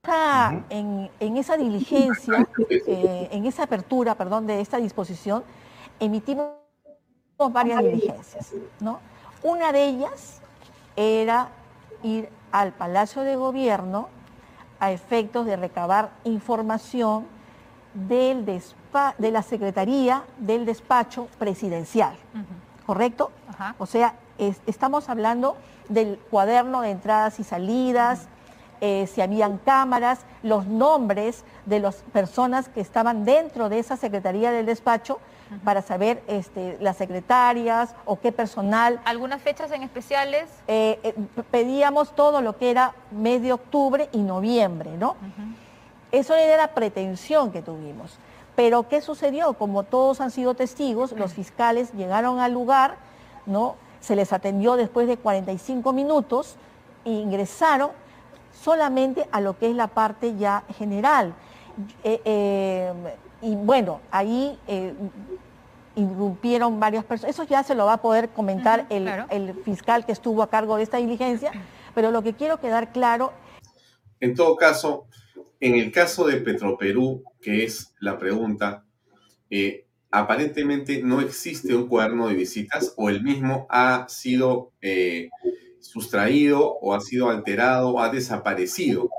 [0.03, 5.43] Está en, en esa diligencia, eh, en esa apertura, perdón, de esta disposición,
[5.99, 6.51] emitimos
[7.51, 8.99] varias diligencias, ¿no?
[9.45, 10.41] Una de ellas
[10.95, 11.49] era
[12.01, 14.09] ir al Palacio de Gobierno
[14.79, 17.27] a efectos de recabar información
[17.93, 18.43] del
[19.19, 22.15] de la Secretaría del Despacho Presidencial,
[22.87, 23.29] ¿correcto?
[23.77, 25.57] O sea, es- estamos hablando
[25.89, 28.27] del cuaderno de entradas y salidas,
[28.81, 34.51] eh, si habían cámaras, los nombres de las personas que estaban dentro de esa Secretaría
[34.51, 35.19] del Despacho
[35.63, 38.99] para saber este, las secretarias o qué personal.
[39.05, 40.49] ¿Algunas fechas en especiales?
[40.67, 41.15] Eh, eh,
[41.51, 45.15] pedíamos todo lo que era mes de octubre y noviembre, ¿no?
[46.11, 48.17] Eso era la pretensión que tuvimos.
[48.55, 49.53] Pero ¿qué sucedió?
[49.53, 52.95] Como todos han sido testigos, los fiscales llegaron al lugar,
[53.45, 53.75] ¿no?
[53.99, 56.55] Se les atendió después de 45 minutos
[57.03, 57.91] e ingresaron
[58.65, 61.35] solamente a lo que es la parte ya general.
[62.03, 62.93] Eh, eh,
[63.43, 64.91] y bueno, ahí eh,
[65.95, 67.35] irrumpieron varias personas.
[67.35, 70.77] Eso ya se lo va a poder comentar el, el fiscal que estuvo a cargo
[70.77, 71.51] de esta diligencia,
[71.93, 73.33] pero lo que quiero quedar claro
[74.19, 75.05] En todo caso,
[75.59, 78.83] en el caso de Petroperú, que es la pregunta,
[79.51, 85.29] eh, aparentemente no existe un cuaderno de visitas o el mismo ha sido eh,
[85.95, 89.09] sustraído o ha sido alterado o ha desaparecido.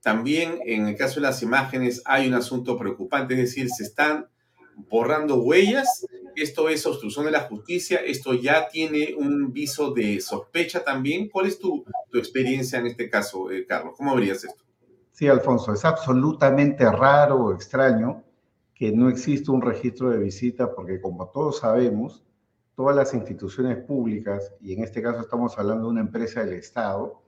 [0.00, 4.28] También en el caso de las imágenes hay un asunto preocupante, es decir, se están
[4.88, 6.06] borrando huellas.
[6.36, 7.98] Esto es obstrucción de la justicia.
[7.98, 11.28] Esto ya tiene un viso de sospecha también.
[11.28, 13.94] ¿Cuál es tu, tu experiencia en este caso, eh, Carlos?
[13.96, 14.62] ¿Cómo verías esto?
[15.10, 18.22] Sí, Alfonso, es absolutamente raro o extraño
[18.72, 22.22] que no exista un registro de visita porque como todos sabemos,
[22.78, 27.20] todas las instituciones públicas, y en este caso estamos hablando de una empresa del Estado,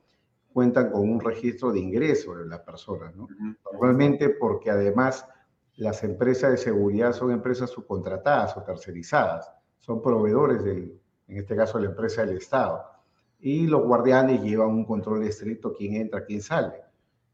[0.52, 3.26] cuentan con un registro de ingreso de las personas, ¿no?
[3.64, 5.26] Normalmente porque además
[5.74, 10.96] las empresas de seguridad son empresas subcontratadas o tercerizadas, son proveedores del,
[11.26, 12.84] en este caso la empresa del Estado,
[13.40, 16.80] y los guardianes llevan un control estricto quién entra, quién sale.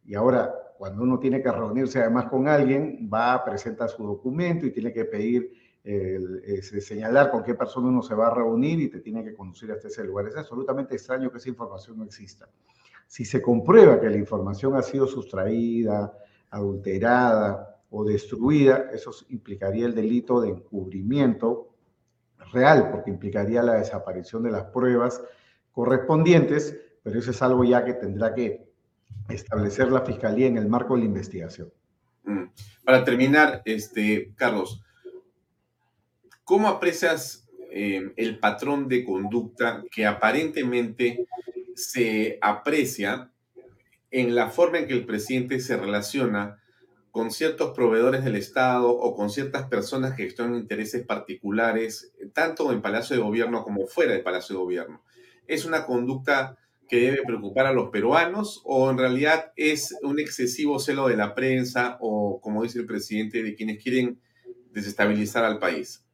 [0.07, 4.71] Y ahora, cuando uno tiene que reunirse además con alguien, va, presenta su documento y
[4.73, 8.89] tiene que pedir, eh, eh, señalar con qué persona uno se va a reunir y
[8.89, 10.27] te tiene que conducir hasta ese lugar.
[10.27, 12.49] Es absolutamente extraño que esa información no exista.
[13.07, 16.13] Si se comprueba que la información ha sido sustraída,
[16.51, 21.69] adulterada o destruida, eso implicaría el delito de encubrimiento
[22.53, 25.23] real, porque implicaría la desaparición de las pruebas
[25.71, 28.73] correspondientes, pero eso es algo ya que tendrá que
[29.29, 31.73] establecer la fiscalía en el marco de la investigación.
[32.25, 32.47] Mm.
[32.85, 34.83] Para terminar, este, Carlos,
[36.47, 41.27] ¿cómo aprecias eh, el patrón de conducta que aparentemente
[41.75, 43.33] se aprecia
[44.13, 46.63] en la forma en que el presidente se relaciona
[47.11, 52.73] con ciertos proveedores del Estado o con ciertas personas que están en intereses particulares, tanto
[52.73, 55.03] en Palacio de Gobierno como fuera del Palacio de Gobierno?
[55.49, 56.57] ¿Es una conducta
[56.89, 61.35] que debe preocupar a los peruanos o en realidad es un excesivo celo de la
[61.35, 64.21] prensa o, como dice el presidente, de quienes quieren
[64.71, 66.06] desestabilizar al país?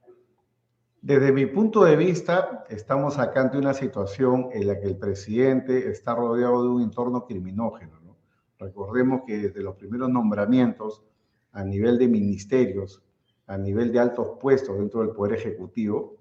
[1.04, 5.90] Desde mi punto de vista, estamos acá ante una situación en la que el presidente
[5.90, 7.98] está rodeado de un entorno criminógeno.
[8.04, 8.16] ¿no?
[8.56, 11.02] Recordemos que desde los primeros nombramientos
[11.50, 13.02] a nivel de ministerios,
[13.48, 16.18] a nivel de altos puestos dentro del Poder Ejecutivo,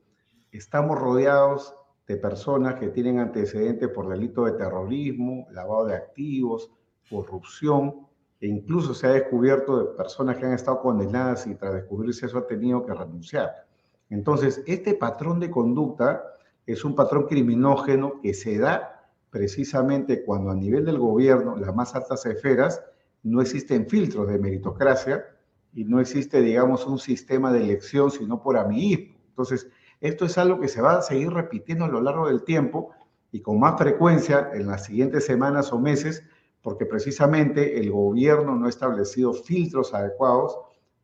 [0.51, 1.75] estamos rodeados
[2.07, 6.71] de personas que tienen antecedentes por delito de terrorismo, lavado de activos,
[7.07, 8.07] corrupción,
[8.39, 12.39] e incluso se ha descubierto de personas que han estado condenadas y tras descubrirse eso
[12.39, 13.69] han tenido que renunciar.
[14.11, 16.21] Entonces, este patrón de conducta
[16.65, 21.95] es un patrón criminógeno que se da precisamente cuando a nivel del gobierno, las más
[21.95, 22.83] altas esferas,
[23.23, 25.25] no existen filtros de meritocracia
[25.73, 29.15] y no existe, digamos, un sistema de elección, sino por amiguismo.
[29.29, 29.69] Entonces,
[30.01, 32.91] esto es algo que se va a seguir repitiendo a lo largo del tiempo
[33.31, 36.21] y con más frecuencia en las siguientes semanas o meses,
[36.61, 40.57] porque precisamente el gobierno no ha establecido filtros adecuados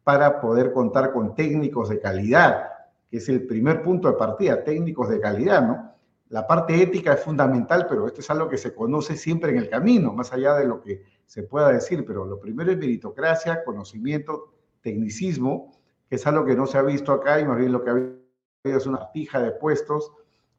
[0.03, 2.76] para poder contar con técnicos de calidad,
[3.09, 5.91] que es el primer punto de partida, técnicos de calidad, ¿no?
[6.29, 9.69] La parte ética es fundamental, pero esto es algo que se conoce siempre en el
[9.69, 14.53] camino, más allá de lo que se pueda decir, pero lo primero es meritocracia, conocimiento,
[14.81, 15.71] tecnicismo,
[16.09, 17.93] que es algo que no se ha visto acá y más bien lo que ha
[17.93, 18.17] habido
[18.63, 20.11] es una pija de puestos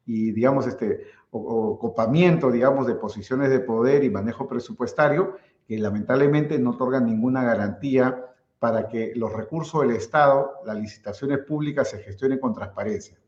[0.06, 5.36] y digamos, este ocupamiento, digamos, de posiciones de poder y manejo presupuestario
[5.66, 8.24] que lamentablemente no otorgan ninguna garantía
[8.58, 13.18] para que los recursos del Estado, las licitaciones públicas se gestionen con transparencia.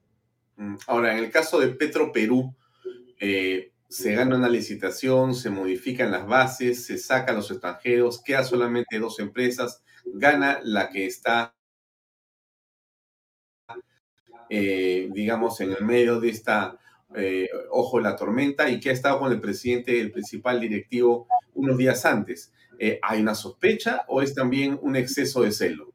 [0.57, 2.55] Mm, ahora, en el caso de Petro Perú,
[3.21, 8.99] eh, se gana una licitación, se modifican las bases, se sacan los extranjeros, queda solamente
[8.99, 11.55] dos empresas, gana la que está,
[14.49, 16.79] eh, digamos, en el medio de esta
[17.17, 21.27] eh, ojo de la tormenta y que ha estado con el presidente, el principal directivo,
[21.55, 22.53] unos días antes.
[23.03, 25.93] ¿Hay una sospecha o es también un exceso de celo?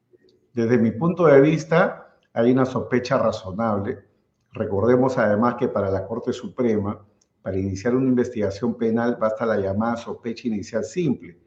[0.53, 3.99] Desde mi punto de vista, hay una sospecha razonable.
[4.51, 7.03] Recordemos además que para la Corte Suprema,
[7.41, 11.38] para iniciar una investigación penal basta la llamada sospecha inicial simple.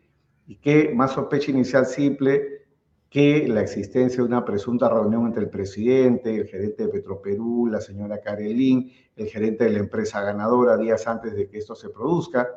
[0.47, 2.67] ¿Y qué más sospecha inicial simple
[3.11, 7.81] que la existencia de una presunta reunión entre el presidente, el gerente de Petroperú, la
[7.81, 12.49] señora Karelin, el gerente de la empresa ganadora días antes de que esto se produzca,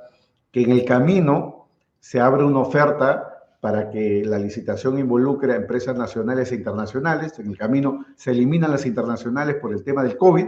[0.51, 1.69] que en el camino
[2.01, 7.39] se abre una oferta para que la licitación involucre a empresas nacionales e internacionales.
[7.39, 10.45] En el camino se eliminan las internacionales por el tema del COVID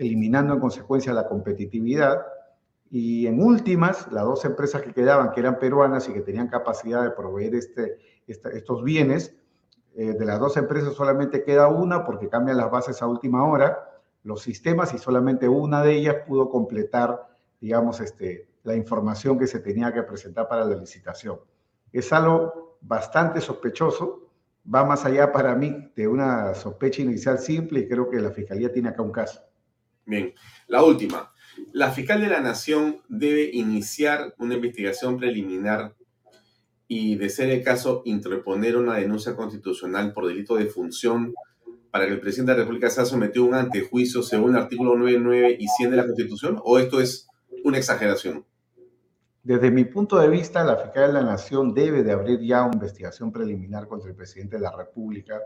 [0.00, 2.22] eliminando en consecuencia la competitividad.
[2.90, 7.04] Y en últimas, las dos empresas que quedaban, que eran peruanas y que tenían capacidad
[7.04, 9.36] de proveer este, estos bienes,
[9.94, 13.78] eh, de las dos empresas solamente queda una porque cambian las bases a última hora,
[14.24, 17.28] los sistemas, y solamente una de ellas pudo completar,
[17.60, 21.38] digamos, este, la información que se tenía que presentar para la licitación.
[21.92, 24.30] Es algo bastante sospechoso,
[24.72, 28.72] va más allá para mí de una sospecha inicial simple y creo que la Fiscalía
[28.72, 29.40] tiene acá un caso.
[30.06, 30.34] Bien,
[30.68, 31.32] la última.
[31.72, 35.94] La fiscal de la Nación debe iniciar una investigación preliminar
[36.88, 41.34] y, de ser el caso, interponer una denuncia constitucional por delito de función
[41.90, 44.96] para que el presidente de la República sea sometido a un antejuicio según el artículo
[44.96, 47.28] 99 y 100 de la Constitución, o esto es
[47.64, 48.44] una exageración?
[49.42, 52.74] Desde mi punto de vista, la fiscal de la Nación debe de abrir ya una
[52.74, 55.40] investigación preliminar contra el presidente de la República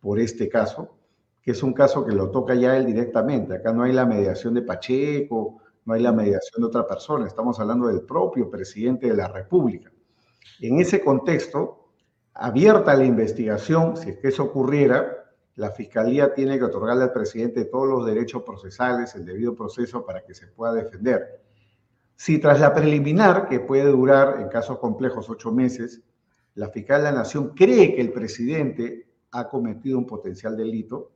[0.00, 0.96] por este caso
[1.46, 3.54] que es un caso que lo toca ya él directamente.
[3.54, 7.60] Acá no hay la mediación de Pacheco, no hay la mediación de otra persona, estamos
[7.60, 9.92] hablando del propio presidente de la República.
[10.60, 11.92] En ese contexto,
[12.34, 15.24] abierta la investigación, si es que eso ocurriera,
[15.54, 20.24] la Fiscalía tiene que otorgarle al presidente todos los derechos procesales, el debido proceso para
[20.24, 21.45] que se pueda defender.
[22.16, 26.02] Si tras la preliminar, que puede durar en casos complejos ocho meses,
[26.54, 31.12] la fiscal de la Nación cree que el presidente ha cometido un potencial delito,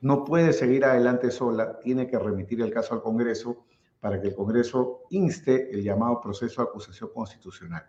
[0.00, 3.66] no puede seguir adelante sola, tiene que remitir el caso al Congreso
[4.00, 7.84] para que el Congreso inste el llamado proceso de acusación constitucional.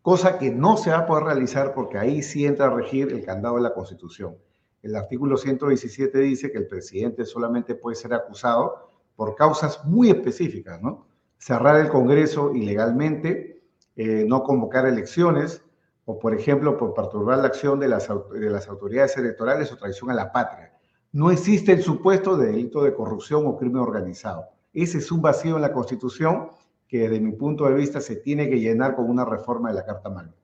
[0.00, 3.24] Cosa que no se va a poder realizar porque ahí sí entra a regir el
[3.24, 4.36] candado de la Constitución.
[4.82, 10.80] El artículo 117 dice que el presidente solamente puede ser acusado por causas muy específicas,
[10.80, 11.07] ¿no?
[11.38, 13.62] Cerrar el Congreso ilegalmente,
[13.96, 15.62] eh, no convocar elecciones,
[16.04, 20.10] o por ejemplo, por perturbar la acción de las, de las autoridades electorales o traición
[20.10, 20.72] a la patria
[21.12, 24.46] no existe el supuesto de delito de corrupción o crimen organizado.
[24.72, 26.50] Ese es un vacío en la Constitución
[26.86, 29.84] que desde mi punto de vista se tiene que llenar con una reforma de la
[29.84, 30.34] Carta Magna.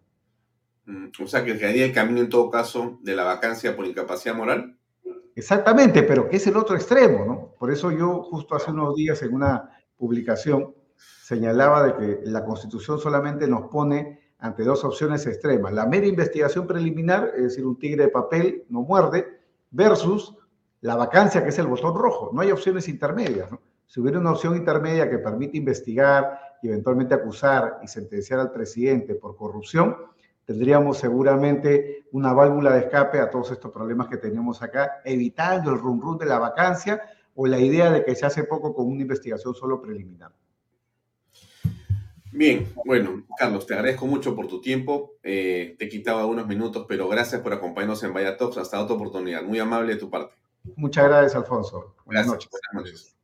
[0.87, 4.35] Mm, o sea, que quedaría el camino en todo caso de la vacancia por incapacidad
[4.35, 4.77] moral.
[5.35, 7.55] Exactamente, pero que es el otro extremo, ¿no?
[7.59, 12.99] Por eso yo justo hace unos días en una publicación señalaba de que la Constitución
[12.99, 15.73] solamente nos pone ante dos opciones extremas.
[15.73, 19.41] La mera investigación preliminar, es decir, un tigre de papel no muerde,
[19.71, 20.37] versus
[20.83, 22.31] la vacancia, que es el botón rojo.
[22.33, 23.49] No hay opciones intermedias.
[23.87, 29.15] Si hubiera una opción intermedia que permite investigar y eventualmente acusar y sentenciar al presidente
[29.15, 29.97] por corrupción,
[30.45, 35.79] tendríamos seguramente una válvula de escape a todos estos problemas que tenemos acá, evitando el
[35.79, 37.01] rum rum de la vacancia
[37.35, 40.33] o la idea de que se hace poco con una investigación solo preliminar.
[42.37, 45.13] Bien, bueno, Carlos, te agradezco mucho por tu tiempo.
[45.23, 48.59] Eh, te he quitado unos minutos, pero gracias por acompañarnos en Vaya Talks.
[48.59, 49.45] Hasta otra oportunidad.
[49.45, 50.35] Muy amable de tu parte.
[50.75, 51.95] Muchas gracias, Alfonso.
[52.05, 52.51] Buenas noches.
[52.51, 53.17] Buenas noches.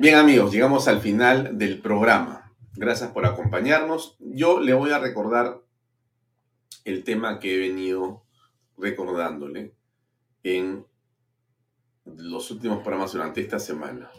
[0.00, 2.52] Bien amigos, llegamos al final del programa.
[2.74, 4.16] Gracias por acompañarnos.
[4.18, 5.60] Yo le voy a recordar
[6.84, 8.24] el tema que he venido
[8.80, 9.74] recordándole
[10.42, 10.86] en
[12.04, 14.10] los últimos programas durante esta semana.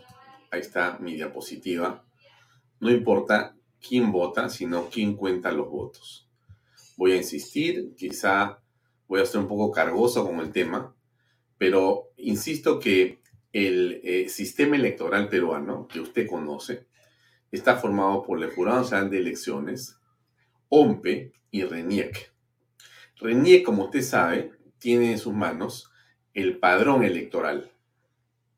[0.51, 2.05] Ahí está mi diapositiva.
[2.79, 6.29] No importa quién vota, sino quién cuenta los votos.
[6.97, 8.61] Voy a insistir, quizá
[9.07, 10.95] voy a ser un poco cargoso con el tema,
[11.57, 13.21] pero insisto que
[13.53, 16.87] el eh, sistema electoral peruano que usted conoce
[17.51, 19.97] está formado por el Jurado Nacional de Elecciones,
[20.69, 22.30] OMPE y RENIEC.
[23.21, 25.91] RENIEC, como usted sabe, tiene en sus manos
[26.33, 27.71] el padrón electoral.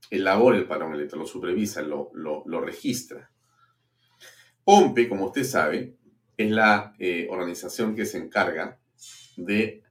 [0.10, 3.30] Elabora el padrón electoral, lo supervisa, lo, lo, registra.
[4.64, 5.98] OMPE, como usted sabe,
[6.38, 8.80] es la eh, organización que se encarga
[9.36, 9.84] de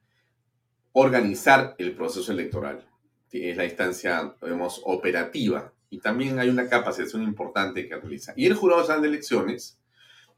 [0.92, 2.86] organizar el proceso electoral.
[3.30, 5.72] Es la instancia, digamos, operativa.
[5.90, 8.32] Y también hay una capacitación importante que realiza.
[8.36, 9.78] Y el Jurado de Elecciones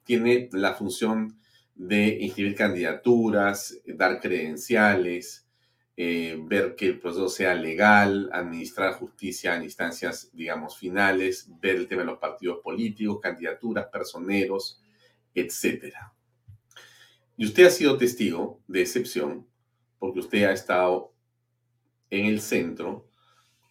[0.05, 1.39] tiene la función
[1.75, 5.47] de inscribir candidaturas, dar credenciales,
[5.97, 11.87] eh, ver que el proceso sea legal, administrar justicia en instancias, digamos, finales, ver el
[11.89, 14.81] tema de los partidos políticos, candidaturas, personeros,
[15.35, 15.95] etc.
[17.37, 19.47] Y usted ha sido testigo de excepción
[19.99, 21.13] porque usted ha estado
[22.11, 23.09] en el centro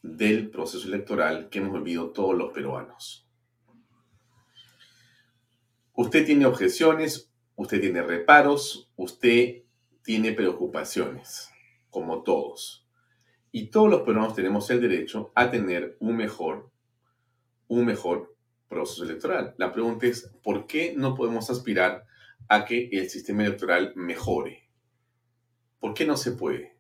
[0.02, 3.28] del proceso electoral que hemos vivido todos los peruanos.
[5.94, 9.64] Usted tiene objeciones, usted tiene reparos, usted
[10.04, 11.50] tiene preocupaciones,
[11.90, 12.88] como todos.
[13.52, 16.72] Y todos los peruanos tenemos el derecho a tener un mejor,
[17.68, 18.36] un mejor
[18.68, 19.54] proceso electoral.
[19.58, 22.06] La pregunta es, ¿por qué no podemos aspirar
[22.48, 24.70] a que el sistema electoral mejore?
[25.80, 26.76] ¿Por qué no se puede?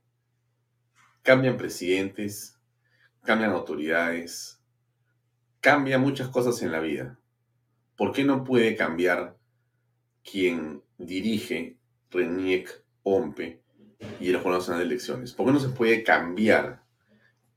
[1.21, 2.59] Cambian presidentes,
[3.21, 4.61] cambian autoridades,
[5.61, 7.19] cambian muchas cosas en la vida.
[7.95, 9.37] ¿Por qué no puede cambiar
[10.23, 11.77] quien dirige
[12.09, 13.61] RENIEC, OMPE
[14.19, 15.33] y el Jurado Nacional de Elecciones?
[15.33, 16.83] ¿Por qué no se puede cambiar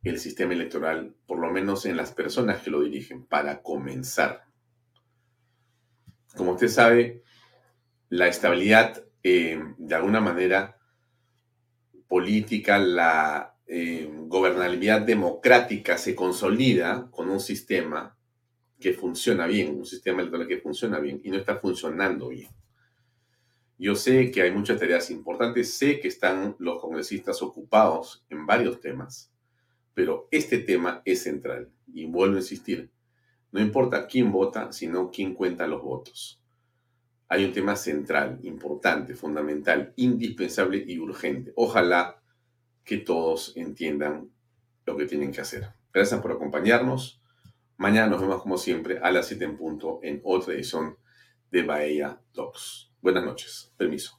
[0.02, 4.44] el sistema electoral, por lo menos en las personas que lo dirigen, para comenzar?
[6.36, 7.22] Como usted sabe,
[8.08, 10.78] la estabilidad, eh, de alguna manera,
[12.08, 18.15] política, la eh, gobernabilidad democrática se consolida con un sistema
[18.78, 22.50] que funciona bien, un sistema electoral que funciona bien y no está funcionando bien.
[23.78, 28.80] Yo sé que hay muchas tareas importantes, sé que están los congresistas ocupados en varios
[28.80, 29.30] temas,
[29.92, 32.90] pero este tema es central y vuelvo a insistir,
[33.52, 36.40] no importa quién vota, sino quién cuenta los votos.
[37.28, 41.52] Hay un tema central, importante, fundamental, indispensable y urgente.
[41.56, 42.22] Ojalá
[42.84, 44.30] que todos entiendan
[44.84, 45.66] lo que tienen que hacer.
[45.92, 47.20] Gracias por acompañarnos.
[47.78, 50.96] Mañana nos vemos como siempre a las 7 en punto en otra edición
[51.50, 52.90] de Bahía Talks.
[53.02, 53.70] Buenas noches.
[53.76, 54.18] Permiso.